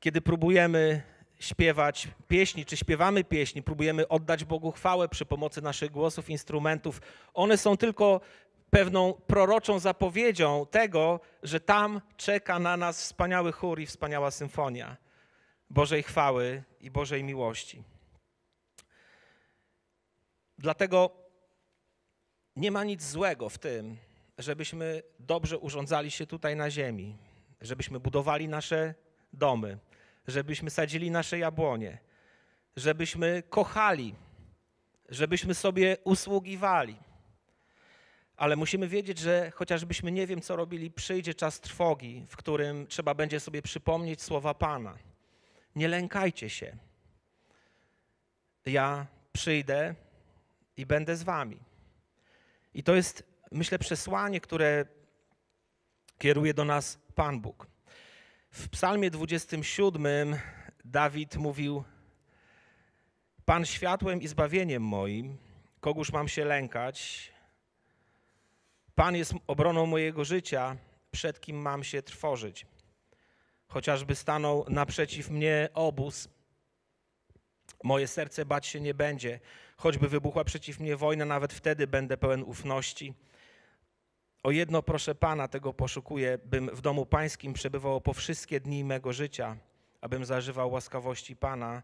Kiedy 0.00 0.20
próbujemy 0.20 1.02
śpiewać 1.38 2.08
pieśni, 2.28 2.64
czy 2.64 2.76
śpiewamy 2.76 3.24
pieśni, 3.24 3.62
próbujemy 3.62 4.08
oddać 4.08 4.44
Bogu 4.44 4.72
chwałę 4.72 5.08
przy 5.08 5.26
pomocy 5.26 5.62
naszych 5.62 5.90
głosów, 5.90 6.30
instrumentów, 6.30 7.00
one 7.34 7.58
są 7.58 7.76
tylko 7.76 8.20
pewną 8.70 9.12
proroczą 9.12 9.78
zapowiedzią 9.78 10.66
tego, 10.70 11.20
że 11.42 11.60
tam 11.60 12.00
czeka 12.16 12.58
na 12.58 12.76
nas 12.76 13.02
wspaniały 13.02 13.52
chór 13.52 13.80
i 13.80 13.86
wspaniała 13.86 14.30
symfonia 14.30 14.96
Bożej 15.70 16.02
chwały 16.02 16.62
i 16.80 16.90
Bożej 16.90 17.24
miłości. 17.24 17.82
Dlatego 20.58 21.10
nie 22.56 22.70
ma 22.70 22.84
nic 22.84 23.02
złego 23.02 23.48
w 23.48 23.58
tym, 23.58 23.96
żebyśmy 24.38 25.02
dobrze 25.18 25.58
urządzali 25.58 26.10
się 26.10 26.26
tutaj 26.26 26.56
na 26.56 26.70
ziemi, 26.70 27.16
żebyśmy 27.60 28.00
budowali 28.00 28.48
nasze 28.48 28.94
domy, 29.32 29.78
żebyśmy 30.28 30.70
sadzili 30.70 31.10
nasze 31.10 31.38
jabłonie, 31.38 31.98
żebyśmy 32.76 33.42
kochali, 33.48 34.14
żebyśmy 35.08 35.54
sobie 35.54 35.96
usługiwali. 36.04 36.96
Ale 38.36 38.56
musimy 38.56 38.88
wiedzieć, 38.88 39.18
że 39.18 39.50
chociażbyśmy 39.54 40.12
nie 40.12 40.26
wiem, 40.26 40.40
co 40.40 40.56
robili, 40.56 40.90
przyjdzie 40.90 41.34
czas 41.34 41.60
trwogi, 41.60 42.26
w 42.28 42.36
którym 42.36 42.86
trzeba 42.86 43.14
będzie 43.14 43.40
sobie 43.40 43.62
przypomnieć 43.62 44.22
słowa 44.22 44.54
Pana. 44.54 44.98
Nie 45.76 45.88
lękajcie 45.88 46.50
się. 46.50 46.76
Ja 48.66 49.06
przyjdę 49.32 49.94
i 50.76 50.86
będę 50.86 51.16
z 51.16 51.22
wami. 51.22 51.60
I 52.74 52.82
to 52.82 52.94
jest, 52.94 53.22
myślę, 53.52 53.78
przesłanie, 53.78 54.40
które 54.40 54.86
kieruje 56.18 56.54
do 56.54 56.64
nas 56.64 56.98
Pan 57.14 57.40
Bóg. 57.40 57.66
W 58.50 58.68
Psalmie 58.68 59.10
27 59.10 60.36
Dawid 60.84 61.36
mówił: 61.36 61.84
Pan 63.44 63.66
światłem 63.66 64.22
i 64.22 64.28
zbawieniem 64.28 64.82
moim, 64.82 65.38
kogóż 65.80 66.12
mam 66.12 66.28
się 66.28 66.44
lękać? 66.44 67.30
Pan 68.94 69.16
jest 69.16 69.34
obroną 69.46 69.86
mojego 69.86 70.24
życia, 70.24 70.76
przed 71.10 71.40
kim 71.40 71.56
mam 71.56 71.84
się 71.84 72.02
trwożyć. 72.02 72.66
Chociażby 73.66 74.14
stanął 74.14 74.64
naprzeciw 74.68 75.30
mnie 75.30 75.68
obóz, 75.74 76.28
moje 77.84 78.06
serce 78.06 78.44
bać 78.44 78.66
się 78.66 78.80
nie 78.80 78.94
będzie. 78.94 79.40
Choćby 79.76 80.08
wybuchła 80.08 80.44
przeciw 80.44 80.80
mnie 80.80 80.96
wojna, 80.96 81.24
nawet 81.24 81.52
wtedy 81.52 81.86
będę 81.86 82.16
pełen 82.16 82.42
ufności. 82.42 83.14
O 84.42 84.50
jedno 84.50 84.82
proszę 84.82 85.14
Pana, 85.14 85.48
tego 85.48 85.74
poszukuję, 85.74 86.38
bym 86.44 86.70
w 86.70 86.80
domu 86.80 87.06
Pańskim 87.06 87.52
przebywał 87.52 88.00
po 88.00 88.12
wszystkie 88.12 88.60
dni 88.60 88.84
mego 88.84 89.12
życia, 89.12 89.56
abym 90.00 90.24
zażywał 90.24 90.70
łaskawości 90.70 91.36
Pana 91.36 91.82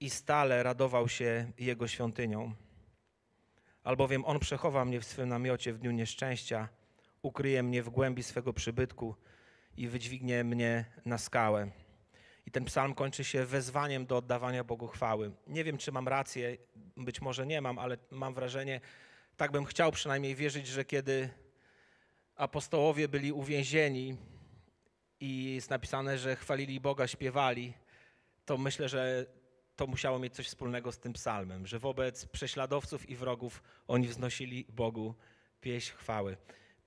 i 0.00 0.10
stale 0.10 0.62
radował 0.62 1.08
się 1.08 1.52
Jego 1.58 1.88
świątynią. 1.88 2.54
Albowiem 3.84 4.24
On 4.24 4.38
przechowa 4.38 4.84
mnie 4.84 5.00
w 5.00 5.04
swym 5.04 5.28
namiocie 5.28 5.72
w 5.72 5.78
dniu 5.78 5.90
nieszczęścia, 5.90 6.68
ukryje 7.22 7.62
mnie 7.62 7.82
w 7.82 7.90
głębi 7.90 8.22
swego 8.22 8.52
przybytku 8.52 9.14
i 9.76 9.88
wydźwignie 9.88 10.44
mnie 10.44 10.84
na 11.04 11.18
skałę. 11.18 11.70
I 12.46 12.50
ten 12.50 12.64
psalm 12.64 12.94
kończy 12.94 13.24
się 13.24 13.44
wezwaniem 13.44 14.06
do 14.06 14.16
oddawania 14.16 14.64
Bogu 14.64 14.86
chwały. 14.88 15.32
Nie 15.46 15.64
wiem, 15.64 15.78
czy 15.78 15.92
mam 15.92 16.08
rację, 16.08 16.56
być 16.96 17.20
może 17.20 17.46
nie 17.46 17.60
mam, 17.60 17.78
ale 17.78 17.96
mam 18.10 18.34
wrażenie, 18.34 18.80
tak 19.36 19.52
bym 19.52 19.64
chciał 19.64 19.92
przynajmniej 19.92 20.34
wierzyć, 20.34 20.66
że 20.66 20.84
kiedy 20.84 21.30
apostołowie 22.40 23.08
byli 23.08 23.32
uwięzieni 23.32 24.16
i 25.20 25.54
jest 25.54 25.70
napisane, 25.70 26.18
że 26.18 26.36
chwalili 26.36 26.80
Boga, 26.80 27.06
śpiewali, 27.06 27.72
to 28.44 28.58
myślę, 28.58 28.88
że 28.88 29.26
to 29.76 29.86
musiało 29.86 30.18
mieć 30.18 30.34
coś 30.34 30.46
wspólnego 30.46 30.92
z 30.92 30.98
tym 30.98 31.12
psalmem, 31.12 31.66
że 31.66 31.78
wobec 31.78 32.26
prześladowców 32.26 33.10
i 33.10 33.16
wrogów 33.16 33.62
oni 33.88 34.08
wznosili 34.08 34.64
Bogu 34.68 35.14
pieśń 35.60 35.92
chwały. 35.96 36.36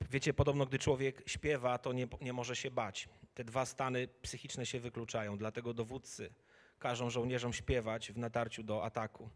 Wiecie, 0.10 0.34
podobno 0.34 0.66
gdy 0.66 0.80
człowiek 0.80 1.24
śpiewa, 1.26 1.78
to 1.78 1.94
nie, 1.94 2.08
nie 2.22 2.34
może 2.34 2.56
się 2.56 2.72
bać. 2.72 3.10
Te 3.34 3.44
dwa 3.44 3.66
stany 3.66 4.08
psychiczne 4.22 4.66
się 4.66 4.80
wykluczają, 4.80 5.38
dlatego 5.38 5.74
dowódcy 5.74 6.34
każą 6.80 7.10
żołnierzom 7.10 7.54
śpiewać 7.54 8.12
w 8.12 8.18
natarciu 8.18 8.64
do 8.64 8.86
ataku. 8.86 9.30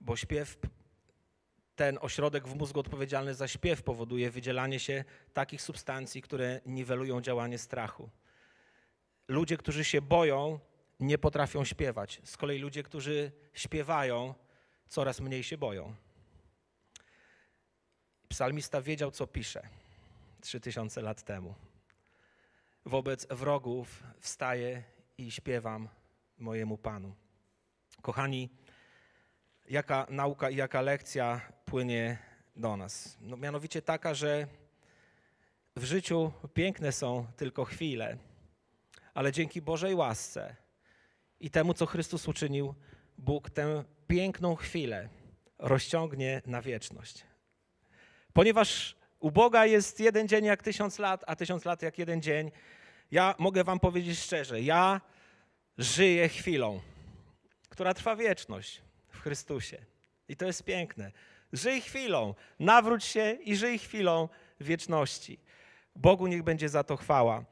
Bo 0.00 0.16
śpiew, 0.16 0.58
ten 1.76 1.98
ośrodek 2.00 2.48
w 2.48 2.54
mózgu 2.54 2.80
odpowiedzialny 2.80 3.34
za 3.34 3.48
śpiew 3.48 3.82
powoduje 3.82 4.30
wydzielanie 4.30 4.80
się 4.80 5.04
takich 5.32 5.62
substancji, 5.62 6.22
które 6.22 6.60
niwelują 6.66 7.20
działanie 7.20 7.58
strachu. 7.58 8.10
Ludzie, 9.28 9.56
którzy 9.56 9.84
się 9.84 10.02
boją, 10.02 10.60
nie 11.00 11.18
potrafią 11.18 11.64
śpiewać. 11.64 12.20
Z 12.24 12.36
kolei 12.36 12.58
ludzie, 12.58 12.82
którzy 12.82 13.32
śpiewają, 13.54 14.34
coraz 14.88 15.20
mniej 15.20 15.42
się 15.42 15.58
boją. 15.58 15.94
Psalmista 18.28 18.82
wiedział, 18.82 19.10
co 19.10 19.26
pisze 19.26 19.68
trzy 20.40 20.60
tysiące 20.60 21.02
lat 21.02 21.22
temu. 21.22 21.54
Wobec 22.84 23.26
wrogów 23.26 24.02
wstaję 24.20 24.82
i 25.18 25.30
śpiewam 25.30 25.88
mojemu 26.38 26.78
Panu. 26.78 27.14
Kochani, 28.02 28.50
jaka 29.68 30.06
nauka 30.10 30.50
i 30.50 30.56
jaka 30.56 30.80
lekcja 30.80 31.40
płynie 31.64 32.18
do 32.56 32.76
nas? 32.76 33.16
No, 33.20 33.36
mianowicie 33.36 33.82
taka, 33.82 34.14
że 34.14 34.46
w 35.76 35.84
życiu 35.84 36.32
piękne 36.54 36.92
są 36.92 37.26
tylko 37.36 37.64
chwile, 37.64 38.16
ale 39.14 39.32
dzięki 39.32 39.62
Bożej 39.62 39.94
łasce 39.94 40.56
i 41.40 41.50
temu, 41.50 41.74
co 41.74 41.86
Chrystus 41.86 42.28
uczynił, 42.28 42.74
Bóg 43.18 43.50
tę 43.50 43.84
piękną 44.06 44.56
chwilę 44.56 45.08
rozciągnie 45.58 46.42
na 46.46 46.62
wieczność. 46.62 47.24
Ponieważ 48.32 48.96
u 49.18 49.30
Boga 49.30 49.66
jest 49.66 50.00
jeden 50.00 50.28
dzień 50.28 50.44
jak 50.44 50.62
tysiąc 50.62 50.98
lat, 50.98 51.24
a 51.26 51.36
tysiąc 51.36 51.64
lat 51.64 51.82
jak 51.82 51.98
jeden 51.98 52.22
dzień, 52.22 52.50
ja 53.10 53.34
mogę 53.38 53.64
Wam 53.64 53.80
powiedzieć 53.80 54.18
szczerze, 54.18 54.62
ja 54.62 55.00
żyję 55.78 56.28
chwilą, 56.28 56.80
która 57.68 57.94
trwa 57.94 58.16
wieczność 58.16 58.85
Chrystusie. 59.26 59.78
I 60.28 60.36
to 60.36 60.46
jest 60.46 60.64
piękne. 60.64 61.12
Żyj 61.52 61.80
chwilą, 61.80 62.34
nawróć 62.58 63.04
się 63.04 63.36
i 63.44 63.56
żyj 63.56 63.78
chwilą 63.78 64.28
wieczności. 64.60 65.38
Bogu 65.96 66.26
niech 66.26 66.42
będzie 66.42 66.68
za 66.68 66.84
to 66.84 66.96
chwała. 66.96 67.44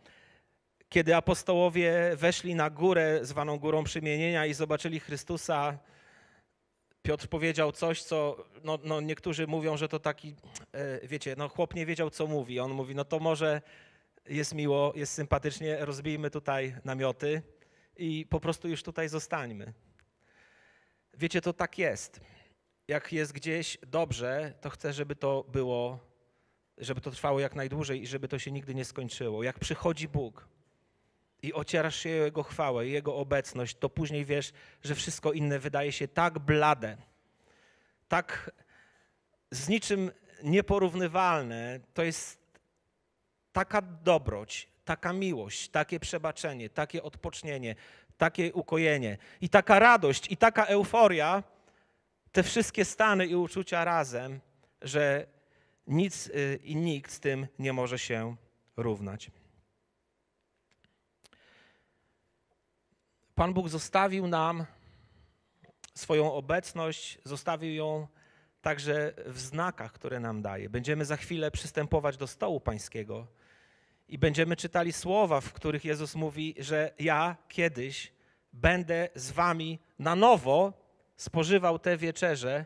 Kiedy 0.88 1.16
apostołowie 1.16 2.16
weszli 2.16 2.54
na 2.54 2.70
górę, 2.70 3.18
zwaną 3.22 3.58
Górą 3.58 3.84
Przemienienia, 3.84 4.46
i 4.46 4.54
zobaczyli 4.54 5.00
Chrystusa, 5.00 5.78
Piotr 7.02 7.28
powiedział 7.28 7.72
coś, 7.72 8.02
co 8.02 8.44
no, 8.64 8.78
no 8.84 9.00
niektórzy 9.00 9.46
mówią, 9.46 9.76
że 9.76 9.88
to 9.88 9.98
taki, 9.98 10.34
e, 10.72 11.08
wiecie, 11.08 11.34
no 11.38 11.48
chłop 11.48 11.74
nie 11.74 11.87
wiedział, 11.87 12.10
co 12.10 12.26
mówi. 12.26 12.60
On 12.60 12.72
mówi, 12.72 12.94
no 12.94 13.04
to 13.04 13.18
może 13.18 13.62
jest 14.28 14.54
miło, 14.54 14.92
jest 14.96 15.12
sympatycznie, 15.12 15.84
rozbijmy 15.84 16.30
tutaj 16.30 16.76
namioty 16.84 17.42
i 17.96 18.26
po 18.30 18.40
prostu 18.40 18.68
już 18.68 18.82
tutaj 18.82 19.08
zostańmy. 19.08 19.72
Wiecie, 21.18 21.40
to 21.40 21.53
tak 21.53 21.79
jest. 21.79 22.20
Jak 22.88 23.12
jest 23.12 23.33
gdzieś 23.33 23.79
dobrze, 23.87 24.53
to 24.61 24.70
chcę, 24.70 24.92
żeby 24.92 25.16
to 25.16 25.44
było, 25.48 25.98
żeby 26.79 27.00
to 27.00 27.11
trwało 27.11 27.40
jak 27.40 27.55
najdłużej 27.55 28.03
i 28.03 28.07
żeby 28.07 28.29
to 28.29 28.38
się 28.38 28.50
nigdy 28.50 28.74
nie 28.74 28.85
skończyło. 28.85 29.42
Jak 29.42 29.59
przychodzi 29.59 30.09
Bóg, 30.09 30.48
i 31.44 31.53
ocierasz 31.53 31.96
się 31.96 32.09
Jego 32.09 32.42
chwałę, 32.42 32.87
Jego 32.87 33.16
obecność, 33.16 33.77
to 33.77 33.88
później 33.88 34.24
wiesz, 34.24 34.53
że 34.85 34.94
wszystko 34.94 35.33
inne 35.33 35.59
wydaje 35.59 35.92
się 35.92 36.09
tak 36.09 36.38
blade, 36.38 36.96
tak 38.09 38.50
z 39.50 39.68
niczym 39.68 40.11
nieporównywalne. 40.42 41.81
To 41.94 42.03
jest 42.03 42.38
taka 43.53 43.83
dobroć, 43.83 44.68
taka 44.85 45.12
miłość, 45.12 45.68
takie 45.68 46.00
przebaczenie, 46.00 46.70
takie 46.70 47.03
odpocznienie, 47.03 47.75
takie 48.17 48.52
ukojenie 48.52 49.19
i 49.40 49.48
taka 49.48 49.79
radość 49.79 50.33
i 50.33 50.37
taka 50.37 50.67
euforia, 50.67 51.42
te 52.33 52.42
wszystkie 52.42 52.85
stany 52.85 53.27
i 53.27 53.35
uczucia 53.35 53.85
razem, 53.85 54.40
że 54.83 55.27
nic 55.87 56.27
y, 56.27 56.60
i 56.62 56.77
nikt 56.77 57.12
z 57.12 57.21
tym 57.21 57.46
nie 57.58 57.73
może 57.73 57.98
się 57.98 58.37
równać. 58.77 59.31
Pan 63.35 63.54
Bóg 63.54 63.69
zostawił 63.69 64.27
nam 64.27 64.67
swoją 65.94 66.33
obecność, 66.33 67.19
zostawił 67.25 67.75
ją 67.75 68.06
także 68.62 69.12
w 69.27 69.40
znakach, 69.40 69.92
które 69.92 70.21
nam 70.21 70.42
daje. 70.42 70.69
Będziemy 70.69 71.04
za 71.04 71.17
chwilę 71.17 71.50
przystępować 71.50 72.17
do 72.17 72.27
stołu 72.27 72.60
pańskiego 72.60 73.27
i 74.09 74.19
będziemy 74.19 74.57
czytali 74.57 74.92
słowa, 74.92 75.40
w 75.40 75.52
których 75.52 75.85
Jezus 75.85 76.15
mówi, 76.15 76.55
że 76.59 76.90
ja 76.98 77.37
kiedyś 77.48 78.13
będę 78.52 79.09
z 79.15 79.31
wami 79.31 79.79
na 79.98 80.17
nowo 80.17 80.73
spożywał 81.17 81.79
te 81.79 81.96
wieczerze 81.96 82.65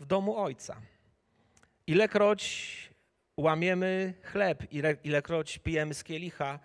w 0.00 0.06
domu 0.06 0.36
Ojca. 0.36 0.80
Ilekroć 1.86 2.92
łamiemy 3.36 4.14
chleb, 4.22 4.62
ilekroć 5.04 5.58
pijemy 5.58 5.94
z 5.94 6.04
kielicha, 6.04 6.58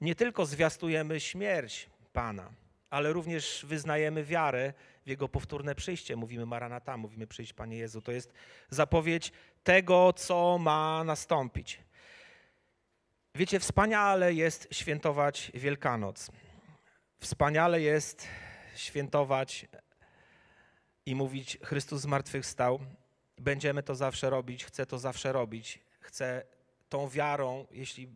nie 0.00 0.14
tylko 0.14 0.46
zwiastujemy 0.46 1.20
śmierć 1.20 1.90
Pana. 2.12 2.50
Ale 2.90 3.12
również 3.12 3.66
wyznajemy 3.68 4.24
wiarę 4.24 4.72
w 5.04 5.08
Jego 5.08 5.28
powtórne 5.28 5.74
przyjście. 5.74 6.16
Mówimy 6.16 6.46
Maranata, 6.46 6.96
mówimy 6.96 7.26
przyjść 7.26 7.52
Panie 7.52 7.76
Jezu. 7.76 8.02
To 8.02 8.12
jest 8.12 8.32
zapowiedź 8.70 9.32
tego, 9.64 10.12
co 10.12 10.58
ma 10.58 11.04
nastąpić. 11.04 11.78
Wiecie, 13.34 13.60
wspaniale 13.60 14.34
jest 14.34 14.68
świętować 14.72 15.52
Wielkanoc. 15.54 16.30
Wspaniale 17.20 17.80
jest 17.80 18.28
świętować 18.76 19.66
i 21.06 21.14
mówić 21.14 21.58
Chrystus 21.64 22.00
zmartwychwstał. 22.00 22.80
Będziemy 23.38 23.82
to 23.82 23.94
zawsze 23.94 24.30
robić, 24.30 24.64
chcę 24.64 24.86
to 24.86 24.98
zawsze 24.98 25.32
robić. 25.32 25.78
Chcę 26.00 26.42
tą 26.88 27.08
wiarą, 27.08 27.66
jeśli 27.70 28.08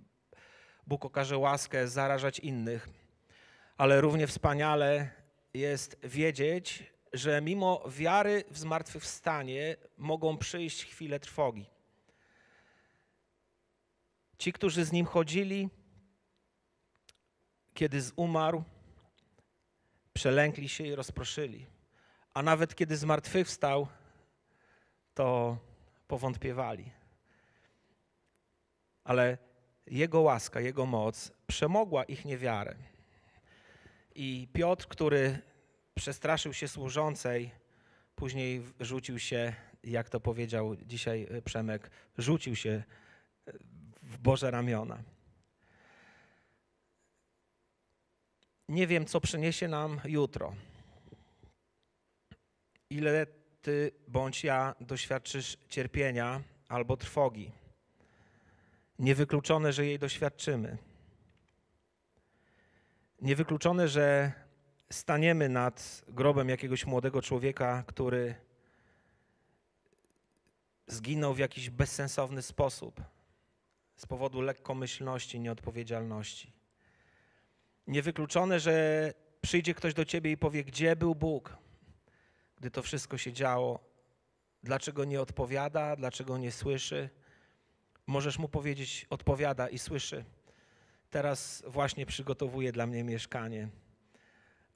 Bóg 0.87 1.05
okaże 1.05 1.39
łaskę, 1.39 1.89
zarażać 1.89 2.39
innych. 2.39 2.89
Ale 3.77 4.01
równie 4.01 4.27
wspaniale 4.27 5.11
jest 5.55 5.97
wiedzieć, 6.03 6.93
że 7.13 7.41
mimo 7.41 7.85
wiary 7.89 8.45
w 8.51 8.59
zmartwychwstanie 8.59 9.77
mogą 9.99 10.39
przyjść 10.39 10.85
chwile 10.85 11.21
trwogi. 11.21 11.76
Ci, 14.39 14.53
którzy 14.53 14.85
z 14.85 14.93
nim 14.93 15.07
chodzili, 15.07 15.71
kiedy 17.75 18.01
zumarł, 18.01 18.65
przelękli 20.13 20.69
się 20.69 20.85
i 20.87 20.95
rozproszyli. 20.95 21.67
A 22.35 22.43
nawet 22.43 22.75
kiedy 22.75 22.97
zmartwychwstał, 22.97 23.89
to 25.15 25.59
powątpiewali. 26.09 26.93
Ale 29.05 29.39
Jego 29.87 30.21
łaska, 30.21 30.61
Jego 30.61 30.87
moc 30.87 31.33
przemogła 31.47 32.05
ich 32.05 32.25
niewiarę. 32.25 32.77
I 34.15 34.49
Piotr, 34.53 34.87
który 34.89 35.39
przestraszył 35.95 36.53
się 36.53 36.69
służącej, 36.69 37.51
później 38.15 38.63
rzucił 38.81 39.19
się, 39.19 39.55
jak 39.85 40.09
to 40.09 40.21
powiedział 40.21 40.77
dzisiaj 40.77 41.29
Przemek, 41.45 41.91
rzucił 42.19 42.57
się 42.57 42.85
Boże 44.27 44.51
ramiona. 44.51 44.99
Nie 48.69 48.87
wiem, 48.87 49.07
co 49.07 49.21
przyniesie 49.21 49.69
nam 49.69 50.01
jutro. 50.05 50.55
Ile 52.91 53.27
ty 53.63 53.91
bądź 54.09 54.45
ja 54.45 54.75
doświadczysz 54.81 55.59
cierpienia 55.69 56.43
albo 56.69 56.97
trwogi. 56.97 57.53
Niewykluczone, 58.99 59.73
że 59.73 59.87
jej 59.87 59.99
doświadczymy. 59.99 60.79
Niewykluczone, 63.21 63.89
że 63.89 64.33
staniemy 64.91 65.49
nad 65.49 66.05
grobem 66.09 66.49
jakiegoś 66.49 66.87
młodego 66.87 67.23
człowieka, 67.23 67.85
który 67.87 68.35
zginął 70.87 71.35
w 71.35 71.39
jakiś 71.39 71.71
bezsensowny 71.71 72.43
sposób 72.43 73.16
z 73.97 74.07
powodu 74.07 74.41
lekkomyślności, 74.41 75.41
nieodpowiedzialności. 75.41 76.53
Niewykluczone, 77.87 78.61
że 78.61 79.15
przyjdzie 79.41 79.75
ktoś 79.75 79.95
do 79.95 80.05
ciebie 80.05 80.31
i 80.31 80.37
powie, 80.37 80.65
gdzie 80.65 80.97
był 80.97 81.15
Bóg, 81.15 81.57
gdy 82.57 82.71
to 82.71 82.83
wszystko 82.83 83.19
się 83.19 83.33
działo, 83.33 83.81
dlaczego 84.63 85.05
nie 85.05 85.21
odpowiada, 85.21 85.97
dlaczego 85.97 86.39
nie 86.39 86.53
słyszy. 86.53 87.11
Możesz 88.07 88.39
mu 88.39 88.49
powiedzieć, 88.49 89.07
odpowiada 89.11 89.69
i 89.69 89.79
słyszy. 89.79 90.25
Teraz 91.11 91.63
właśnie 91.67 92.07
przygotowuje 92.07 92.73
dla 92.73 92.87
mnie 92.87 93.05
mieszkanie, 93.05 93.69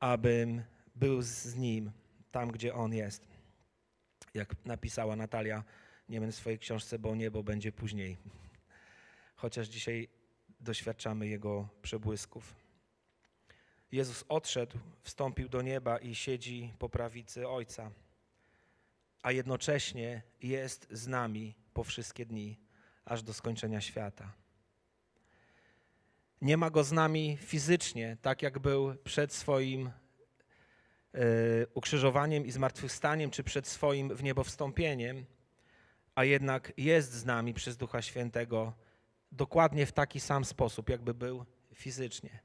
abym 0.00 0.62
był 0.96 1.22
z 1.22 1.54
nim 1.54 1.92
tam, 2.30 2.50
gdzie 2.50 2.74
on 2.74 2.94
jest. 2.94 3.28
Jak 4.34 4.54
napisała 4.64 5.16
Natalia 5.16 5.64
Niemen 6.08 6.32
w 6.32 6.34
swojej 6.34 6.58
książce, 6.58 6.98
bo 6.98 7.14
niebo 7.14 7.42
będzie 7.42 7.72
później 7.72 8.16
chociaż 9.40 9.68
dzisiaj 9.68 10.08
doświadczamy 10.60 11.28
Jego 11.28 11.68
przebłysków. 11.82 12.54
Jezus 13.92 14.24
odszedł, 14.28 14.78
wstąpił 15.02 15.48
do 15.48 15.62
nieba 15.62 15.98
i 15.98 16.14
siedzi 16.14 16.72
po 16.78 16.88
prawicy 16.88 17.48
Ojca, 17.48 17.90
a 19.22 19.32
jednocześnie 19.32 20.22
jest 20.42 20.86
z 20.90 21.06
nami 21.06 21.54
po 21.74 21.84
wszystkie 21.84 22.26
dni, 22.26 22.60
aż 23.04 23.22
do 23.22 23.34
skończenia 23.34 23.80
świata. 23.80 24.32
Nie 26.42 26.56
ma 26.56 26.70
go 26.70 26.84
z 26.84 26.92
nami 26.92 27.38
fizycznie, 27.40 28.16
tak 28.22 28.42
jak 28.42 28.58
był 28.58 28.94
przed 29.04 29.32
swoim 29.32 29.90
y, 31.14 31.66
ukrzyżowaniem 31.74 32.46
i 32.46 32.50
zmartwychwstaniem, 32.50 33.30
czy 33.30 33.44
przed 33.44 33.66
swoim 33.66 34.16
w 34.16 34.22
niebo 34.22 34.44
wstąpieniem, 34.44 35.24
a 36.14 36.24
jednak 36.24 36.72
jest 36.76 37.12
z 37.12 37.24
nami 37.24 37.54
przez 37.54 37.76
Ducha 37.76 38.02
Świętego 38.02 38.72
dokładnie 39.32 39.86
w 39.86 39.92
taki 39.92 40.20
sam 40.20 40.44
sposób, 40.44 40.88
jakby 40.88 41.14
był 41.14 41.44
fizycznie. 41.74 42.40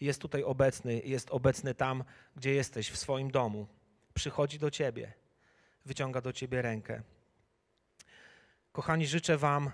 Jest 0.00 0.20
tutaj 0.20 0.42
obecny, 0.42 1.00
jest 1.04 1.30
obecny 1.30 1.74
tam, 1.74 2.04
gdzie 2.36 2.54
jesteś, 2.54 2.90
w 2.90 2.96
swoim 2.96 3.30
domu. 3.30 3.66
Przychodzi 4.14 4.58
do 4.58 4.70
ciebie, 4.70 5.12
wyciąga 5.84 6.20
do 6.20 6.32
ciebie 6.32 6.62
rękę. 6.62 7.02
Kochani, 8.72 9.06
życzę 9.06 9.36
Wam 9.36 9.70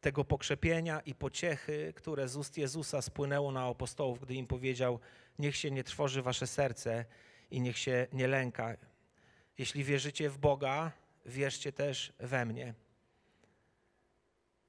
tego 0.00 0.24
pokrzepienia 0.24 1.00
i 1.00 1.14
pociechy, 1.14 1.92
które 1.96 2.28
z 2.28 2.36
ust 2.36 2.58
Jezusa 2.58 3.02
spłynęło 3.02 3.52
na 3.52 3.64
apostołów, 3.64 4.20
gdy 4.20 4.34
im 4.34 4.46
powiedział: 4.46 5.00
Niech 5.38 5.56
się 5.56 5.70
nie 5.70 5.84
trwoży 5.84 6.22
Wasze 6.22 6.46
serce 6.46 7.04
i 7.50 7.60
niech 7.60 7.78
się 7.78 8.06
nie 8.12 8.28
lęka. 8.28 8.76
Jeśli 9.58 9.84
wierzycie 9.84 10.30
w 10.30 10.38
Boga, 10.38 10.92
wierzcie 11.26 11.72
też 11.72 12.12
we 12.18 12.44
mnie. 12.44 12.74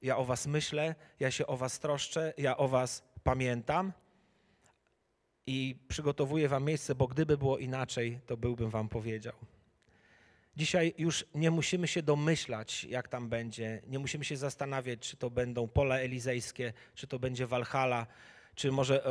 Ja 0.06 0.16
o 0.16 0.24
was 0.24 0.46
myślę, 0.46 0.94
ja 1.20 1.30
się 1.30 1.46
o 1.46 1.56
was 1.56 1.78
troszczę, 1.78 2.32
ja 2.38 2.56
o 2.56 2.68
was 2.68 3.02
pamiętam 3.24 3.92
i 5.46 5.76
przygotowuję 5.88 6.48
wam 6.48 6.64
miejsce, 6.64 6.94
bo 6.94 7.06
gdyby 7.06 7.38
było 7.38 7.58
inaczej, 7.58 8.20
to 8.26 8.36
byłbym 8.36 8.70
wam 8.70 8.88
powiedział. 8.88 9.32
Dzisiaj 10.56 10.94
już 10.98 11.24
nie 11.34 11.50
musimy 11.50 11.88
się 11.88 12.02
domyślać, 12.02 12.84
jak 12.84 13.08
tam 13.08 13.28
będzie. 13.28 13.82
Nie 13.86 13.98
musimy 13.98 14.24
się 14.24 14.36
zastanawiać, 14.36 15.00
czy 15.00 15.16
to 15.16 15.30
będą 15.30 15.68
pola 15.68 15.98
elizejskie, 15.98 16.72
czy 16.94 17.06
to 17.06 17.18
będzie 17.18 17.46
Walhalla, 17.46 18.06
czy 18.54 18.72
może 18.72 19.02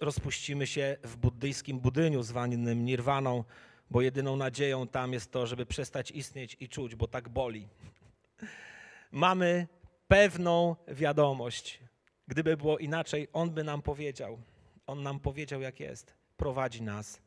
rozpuścimy 0.00 0.66
się 0.66 0.96
w 1.02 1.16
buddyjskim 1.16 1.80
budyniu 1.80 2.22
zwanym 2.22 2.84
nirwaną, 2.84 3.44
bo 3.90 4.02
jedyną 4.02 4.36
nadzieją 4.36 4.88
tam 4.88 5.12
jest 5.12 5.30
to, 5.30 5.46
żeby 5.46 5.66
przestać 5.66 6.10
istnieć 6.10 6.56
i 6.60 6.68
czuć, 6.68 6.94
bo 6.94 7.08
tak 7.08 7.28
boli. 7.28 7.68
Mamy 9.12 9.66
pewną 10.08 10.76
wiadomość. 10.88 11.80
Gdyby 12.28 12.56
było 12.56 12.78
inaczej, 12.78 13.28
On 13.32 13.50
by 13.50 13.64
nam 13.64 13.82
powiedział. 13.82 14.38
On 14.86 15.02
nam 15.02 15.20
powiedział, 15.20 15.60
jak 15.60 15.80
jest. 15.80 16.14
Prowadzi 16.36 16.82
nas 16.82 17.20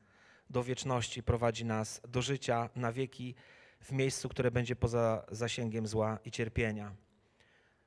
do 0.50 0.64
wieczności, 0.64 1.24
prowadzi 1.24 1.66
nas 1.66 2.02
do 2.08 2.22
życia 2.22 2.70
na 2.76 2.92
wieki 2.92 3.36
w 3.82 3.92
miejscu, 3.92 4.30
które 4.30 4.52
będzie 4.52 4.76
poza 4.76 5.26
zasięgiem 5.32 5.88
zła 5.88 6.20
i 6.26 6.32
cierpienia. 6.32 6.96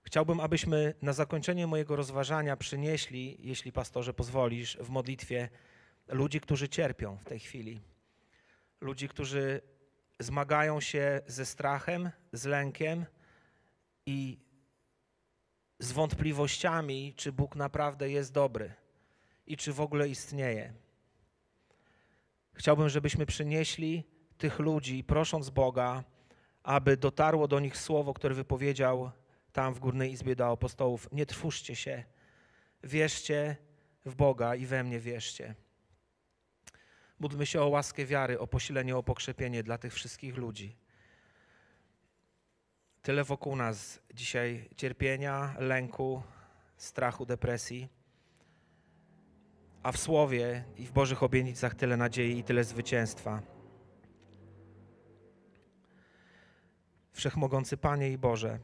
Chciałbym, 0.02 0.40
abyśmy 0.40 0.94
na 1.02 1.12
zakończenie 1.12 1.66
mojego 1.66 1.96
rozważania 1.96 2.56
przynieśli, 2.56 3.36
jeśli 3.40 3.72
pastorze 3.72 4.14
pozwolisz, 4.14 4.76
w 4.76 4.88
modlitwie 4.88 5.48
ludzi, 6.08 6.40
którzy 6.40 6.68
cierpią 6.68 7.16
w 7.16 7.24
tej 7.24 7.38
chwili. 7.38 7.80
Ludzi, 8.80 9.08
którzy 9.08 9.60
zmagają 10.18 10.80
się 10.80 11.20
ze 11.26 11.46
strachem, 11.46 12.10
z 12.32 12.44
lękiem 12.44 13.06
i 14.06 14.38
z 15.80 15.92
wątpliwościami, 15.92 17.14
czy 17.16 17.32
Bóg 17.32 17.56
naprawdę 17.56 18.10
jest 18.10 18.32
dobry 18.32 18.74
i 19.46 19.56
czy 19.56 19.72
w 19.72 19.80
ogóle 19.80 20.08
istnieje. 20.08 20.72
Chciałbym, 22.52 22.88
żebyśmy 22.88 23.26
przynieśli 23.26 24.04
tych 24.38 24.58
ludzi, 24.58 25.04
prosząc 25.04 25.50
Boga, 25.50 26.04
aby 26.62 26.96
dotarło 26.96 27.48
do 27.48 27.60
nich 27.60 27.76
słowo, 27.76 28.14
które 28.14 28.34
wypowiedział 28.34 29.10
tam 29.52 29.74
w 29.74 29.78
Górnej 29.78 30.12
Izbie 30.12 30.36
do 30.36 30.50
apostołów. 30.50 31.08
Nie 31.12 31.26
trwóżcie 31.26 31.76
się, 31.76 32.04
wierzcie 32.84 33.56
w 34.04 34.14
Boga 34.14 34.54
i 34.54 34.66
we 34.66 34.84
mnie 34.84 35.00
wierzcie. 35.00 35.54
Módlmy 37.18 37.46
się 37.46 37.62
o 37.62 37.68
łaskę 37.68 38.04
wiary, 38.06 38.38
o 38.38 38.46
posilenie, 38.46 38.96
o 38.96 39.02
pokrzepienie 39.02 39.62
dla 39.62 39.78
tych 39.78 39.94
wszystkich 39.94 40.36
ludzi. 40.36 40.76
Tyle 43.02 43.24
wokół 43.24 43.56
nas 43.56 44.00
dzisiaj 44.14 44.68
cierpienia, 44.76 45.54
lęku, 45.58 46.22
strachu, 46.76 47.26
depresji, 47.26 47.88
a 49.82 49.92
w 49.92 49.98
Słowie 49.98 50.64
i 50.76 50.86
w 50.86 50.92
Bożych 50.92 51.22
obietnicach 51.22 51.74
tyle 51.74 51.96
nadziei 51.96 52.38
i 52.38 52.44
tyle 52.44 52.64
zwycięstwa. 52.64 53.42
Wszechmogący 57.12 57.76
Panie 57.76 58.12
i 58.12 58.18
Boże, 58.18 58.58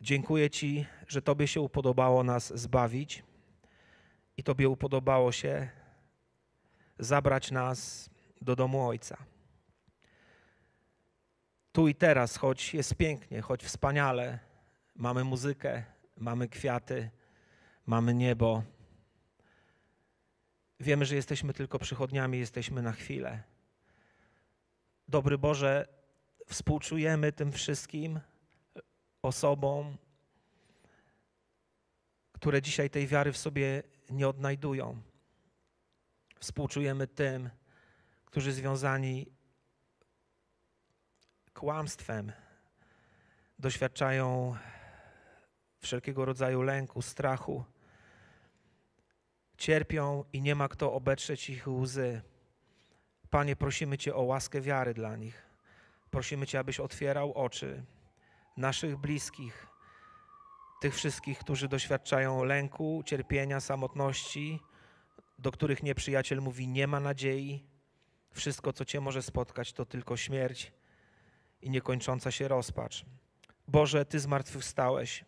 dziękuję 0.00 0.50
Ci, 0.50 0.86
że 1.08 1.22
Tobie 1.22 1.48
się 1.48 1.60
upodobało 1.60 2.24
nas 2.24 2.58
zbawić 2.58 3.24
i 4.36 4.42
Tobie 4.42 4.68
upodobało 4.68 5.32
się 5.32 5.68
zabrać 6.98 7.50
nas 7.50 8.10
do 8.40 8.56
domu 8.56 8.88
Ojca. 8.88 9.31
Tu 11.72 11.88
i 11.88 11.94
teraz, 11.94 12.36
choć 12.36 12.74
jest 12.74 12.94
pięknie, 12.94 13.40
choć 13.40 13.64
wspaniale, 13.64 14.38
mamy 14.96 15.24
muzykę, 15.24 15.84
mamy 16.16 16.48
kwiaty, 16.48 17.10
mamy 17.86 18.14
niebo. 18.14 18.62
Wiemy, 20.80 21.04
że 21.04 21.14
jesteśmy 21.14 21.52
tylko 21.52 21.78
przychodniami, 21.78 22.38
jesteśmy 22.38 22.82
na 22.82 22.92
chwilę. 22.92 23.42
Dobry 25.08 25.38
Boże, 25.38 25.88
współczujemy 26.46 27.32
tym 27.32 27.52
wszystkim 27.52 28.20
osobom, 29.22 29.96
które 32.32 32.62
dzisiaj 32.62 32.90
tej 32.90 33.06
wiary 33.06 33.32
w 33.32 33.38
sobie 33.38 33.82
nie 34.10 34.28
odnajdują. 34.28 35.02
Współczujemy 36.40 37.06
tym, 37.06 37.50
którzy 38.24 38.52
związani 38.52 39.26
kłamstwem 41.62 42.32
doświadczają 43.58 44.56
wszelkiego 45.78 46.24
rodzaju 46.24 46.62
lęku, 46.62 47.02
strachu. 47.02 47.64
Cierpią 49.56 50.24
i 50.32 50.42
nie 50.42 50.54
ma 50.54 50.68
kto 50.68 50.92
obetrzeć 50.92 51.50
ich 51.50 51.68
łzy. 51.68 52.22
Panie, 53.30 53.56
prosimy 53.56 53.98
Cię 53.98 54.14
o 54.14 54.22
łaskę 54.22 54.60
wiary 54.60 54.94
dla 54.94 55.16
nich. 55.16 55.42
Prosimy 56.10 56.46
Cię, 56.46 56.58
abyś 56.58 56.80
otwierał 56.80 57.32
oczy 57.32 57.84
naszych 58.56 58.96
bliskich, 58.96 59.66
tych 60.80 60.94
wszystkich, 60.94 61.38
którzy 61.38 61.68
doświadczają 61.68 62.44
lęku, 62.44 63.02
cierpienia, 63.06 63.60
samotności, 63.60 64.60
do 65.38 65.52
których 65.52 65.82
nieprzyjaciel 65.82 66.40
mówi: 66.40 66.68
Nie 66.68 66.86
ma 66.86 67.00
nadziei, 67.00 67.66
wszystko, 68.32 68.72
co 68.72 68.84
Cię 68.84 69.00
może 69.00 69.22
spotkać, 69.22 69.72
to 69.72 69.86
tylko 69.86 70.16
śmierć 70.16 70.72
i 71.62 71.70
niekończąca 71.70 72.30
się 72.30 72.48
rozpacz. 72.48 73.04
Boże, 73.68 74.04
Ty 74.04 74.20
zmartwychwstałeś. 74.20 75.24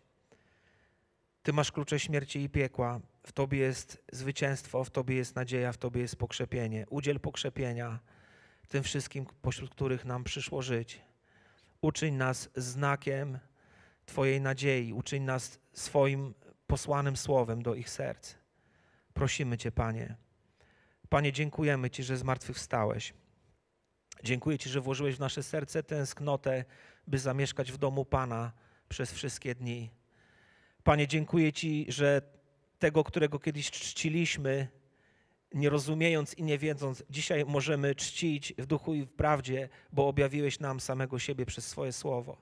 Ty 1.43 1.53
masz 1.53 1.73
klucze 1.73 2.01
śmierci 2.01 2.43
i 2.43 2.49
piekła. 2.49 3.01
W 3.27 3.33
Tobie 3.33 3.59
jest 3.59 4.03
zwycięstwo, 4.13 4.85
w 4.85 4.91
Tobie 4.91 5.17
jest 5.17 5.37
nadzieja, 5.37 5.73
w 5.73 5.77
Tobie 5.77 6.01
jest 6.01 6.17
pokrzepienie. 6.17 6.87
Udziel 6.91 7.21
pokrzepienia 7.21 7.99
tym 8.75 8.83
wszystkim, 8.83 9.27
pośród 9.43 9.71
których 9.71 10.05
nam 10.05 10.25
przyszło 10.25 10.63
żyć. 10.63 11.01
Uczyń 11.81 12.15
nas 12.15 12.51
znakiem 12.57 13.39
Twojej 14.07 14.41
nadziei, 14.41 14.93
uczyń 14.93 15.23
nas 15.23 15.61
swoim 15.73 16.35
posłanym 16.67 17.17
słowem 17.17 17.63
do 17.63 17.75
ich 17.75 17.91
serc. 17.91 18.35
Prosimy 19.13 19.59
Cię, 19.59 19.73
Panie. 19.73 20.17
Panie, 21.09 21.33
dziękujemy 21.33 21.91
Ci, 21.91 22.03
że 22.03 22.17
zmartwychwstałeś. 22.17 23.15
Dziękuję 24.25 24.59
Ci, 24.59 24.69
że 24.69 24.81
włożyłeś 24.81 25.17
w 25.17 25.21
nasze 25.21 25.43
serce 25.43 25.83
tęsknotę, 25.83 26.65
by 27.07 27.19
zamieszkać 27.19 27.73
w 27.73 27.79
domu 27.79 28.05
Pana 28.05 28.53
przez 28.89 29.13
wszystkie 29.13 29.55
dni. 29.55 29.91
Panie, 30.85 31.09
dziękuję 31.09 31.53
Ci, 31.53 31.87
że 31.89 32.23
tego, 32.79 33.05
którego 33.05 33.39
kiedyś 33.39 33.71
czciliśmy, 33.71 34.69
nie 35.55 35.71
rozumiejąc 35.71 36.35
i 36.35 36.43
nie 36.43 36.59
wiedząc, 36.59 37.03
dzisiaj 37.11 37.45
możemy 37.45 37.95
czcić 37.95 38.55
w 38.59 38.67
duchu 38.67 38.95
i 38.95 39.03
w 39.03 39.13
prawdzie, 39.13 39.69
bo 39.93 40.09
objawiłeś 40.09 40.61
nam 40.61 40.81
samego 40.81 41.19
siebie 41.19 41.47
przez 41.47 41.67
swoje 41.67 41.93
słowo. 41.93 42.37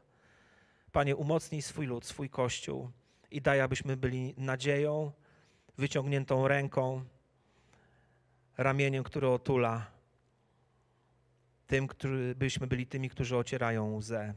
Panie, 0.93 1.17
umocnij 1.17 1.63
swój 1.63 1.87
lud, 1.87 2.07
swój 2.07 2.31
kościół 2.31 2.91
i 3.31 3.41
daj, 3.41 3.61
abyśmy 3.61 3.97
byli 3.97 4.35
nadzieją, 4.37 5.13
wyciągniętą 5.79 6.49
ręką, 6.49 7.05
ramieniem, 8.57 9.05
które 9.05 9.31
otula, 9.31 9.92
tym, 11.73 11.87
który, 11.87 12.35
byśmy 12.35 12.67
byli 12.67 12.87
tymi, 12.87 13.11
którzy 13.11 13.37
ocierają 13.37 13.95
łzę. 13.95 14.35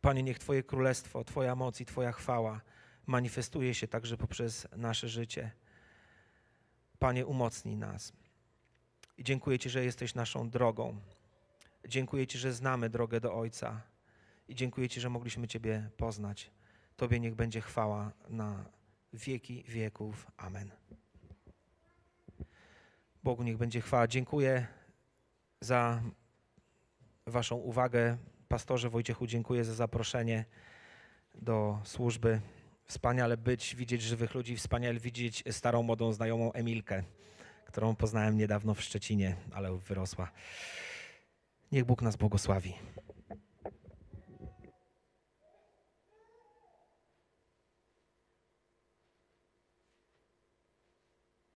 Panie, 0.00 0.22
niech 0.22 0.38
Twoje 0.38 0.62
królestwo, 0.62 1.24
Twoja 1.24 1.54
moc 1.54 1.80
i 1.80 1.86
Twoja 1.86 2.12
chwała 2.12 2.60
manifestuje 3.06 3.74
się 3.74 3.88
także 3.88 4.16
poprzez 4.16 4.68
nasze 4.76 5.08
życie. 5.08 5.50
Panie, 6.98 7.26
umocnij 7.26 7.76
nas. 7.76 8.12
I 9.18 9.24
dziękuję 9.24 9.58
Ci, 9.58 9.70
że 9.70 9.84
jesteś 9.84 10.14
naszą 10.14 10.50
drogą. 10.50 11.00
Dziękuję 11.88 12.26
Ci, 12.26 12.38
że 12.38 12.52
znamy 12.52 12.90
drogę 12.90 13.20
do 13.20 13.34
Ojca. 13.34 13.82
I 14.48 14.54
dziękuję 14.54 14.88
Ci, 14.88 15.00
że 15.00 15.10
mogliśmy 15.10 15.48
Ciebie 15.48 15.90
poznać. 15.96 16.50
Tobie 16.96 17.20
niech 17.20 17.34
będzie 17.34 17.60
chwała 17.60 18.12
na 18.28 18.64
wieki 19.12 19.64
wieków. 19.68 20.26
Amen. 20.36 20.70
Bogu 23.24 23.42
niech 23.42 23.56
będzie 23.56 23.80
chwała. 23.80 24.08
Dziękuję 24.08 24.66
za 25.60 26.02
Waszą 27.26 27.56
uwagę. 27.56 28.16
Pastorze 28.48 28.90
Wojciechu, 28.90 29.26
dziękuję 29.26 29.64
za 29.64 29.74
zaproszenie 29.74 30.44
do 31.34 31.78
służby. 31.84 32.40
Wspaniale 32.84 33.36
być, 33.36 33.76
widzieć 33.76 34.02
żywych 34.02 34.34
ludzi, 34.34 34.56
wspaniale 34.56 35.00
widzieć 35.00 35.44
starą, 35.50 35.82
młodą 35.82 36.12
znajomą 36.12 36.52
Emilkę, 36.52 37.02
którą 37.64 37.96
poznałem 37.96 38.36
niedawno 38.36 38.74
w 38.74 38.82
Szczecinie, 38.82 39.36
ale 39.52 39.76
wyrosła. 39.76 40.30
Niech 41.72 41.84
Bóg 41.84 42.02
nas 42.02 42.16
błogosławi. 42.16 42.74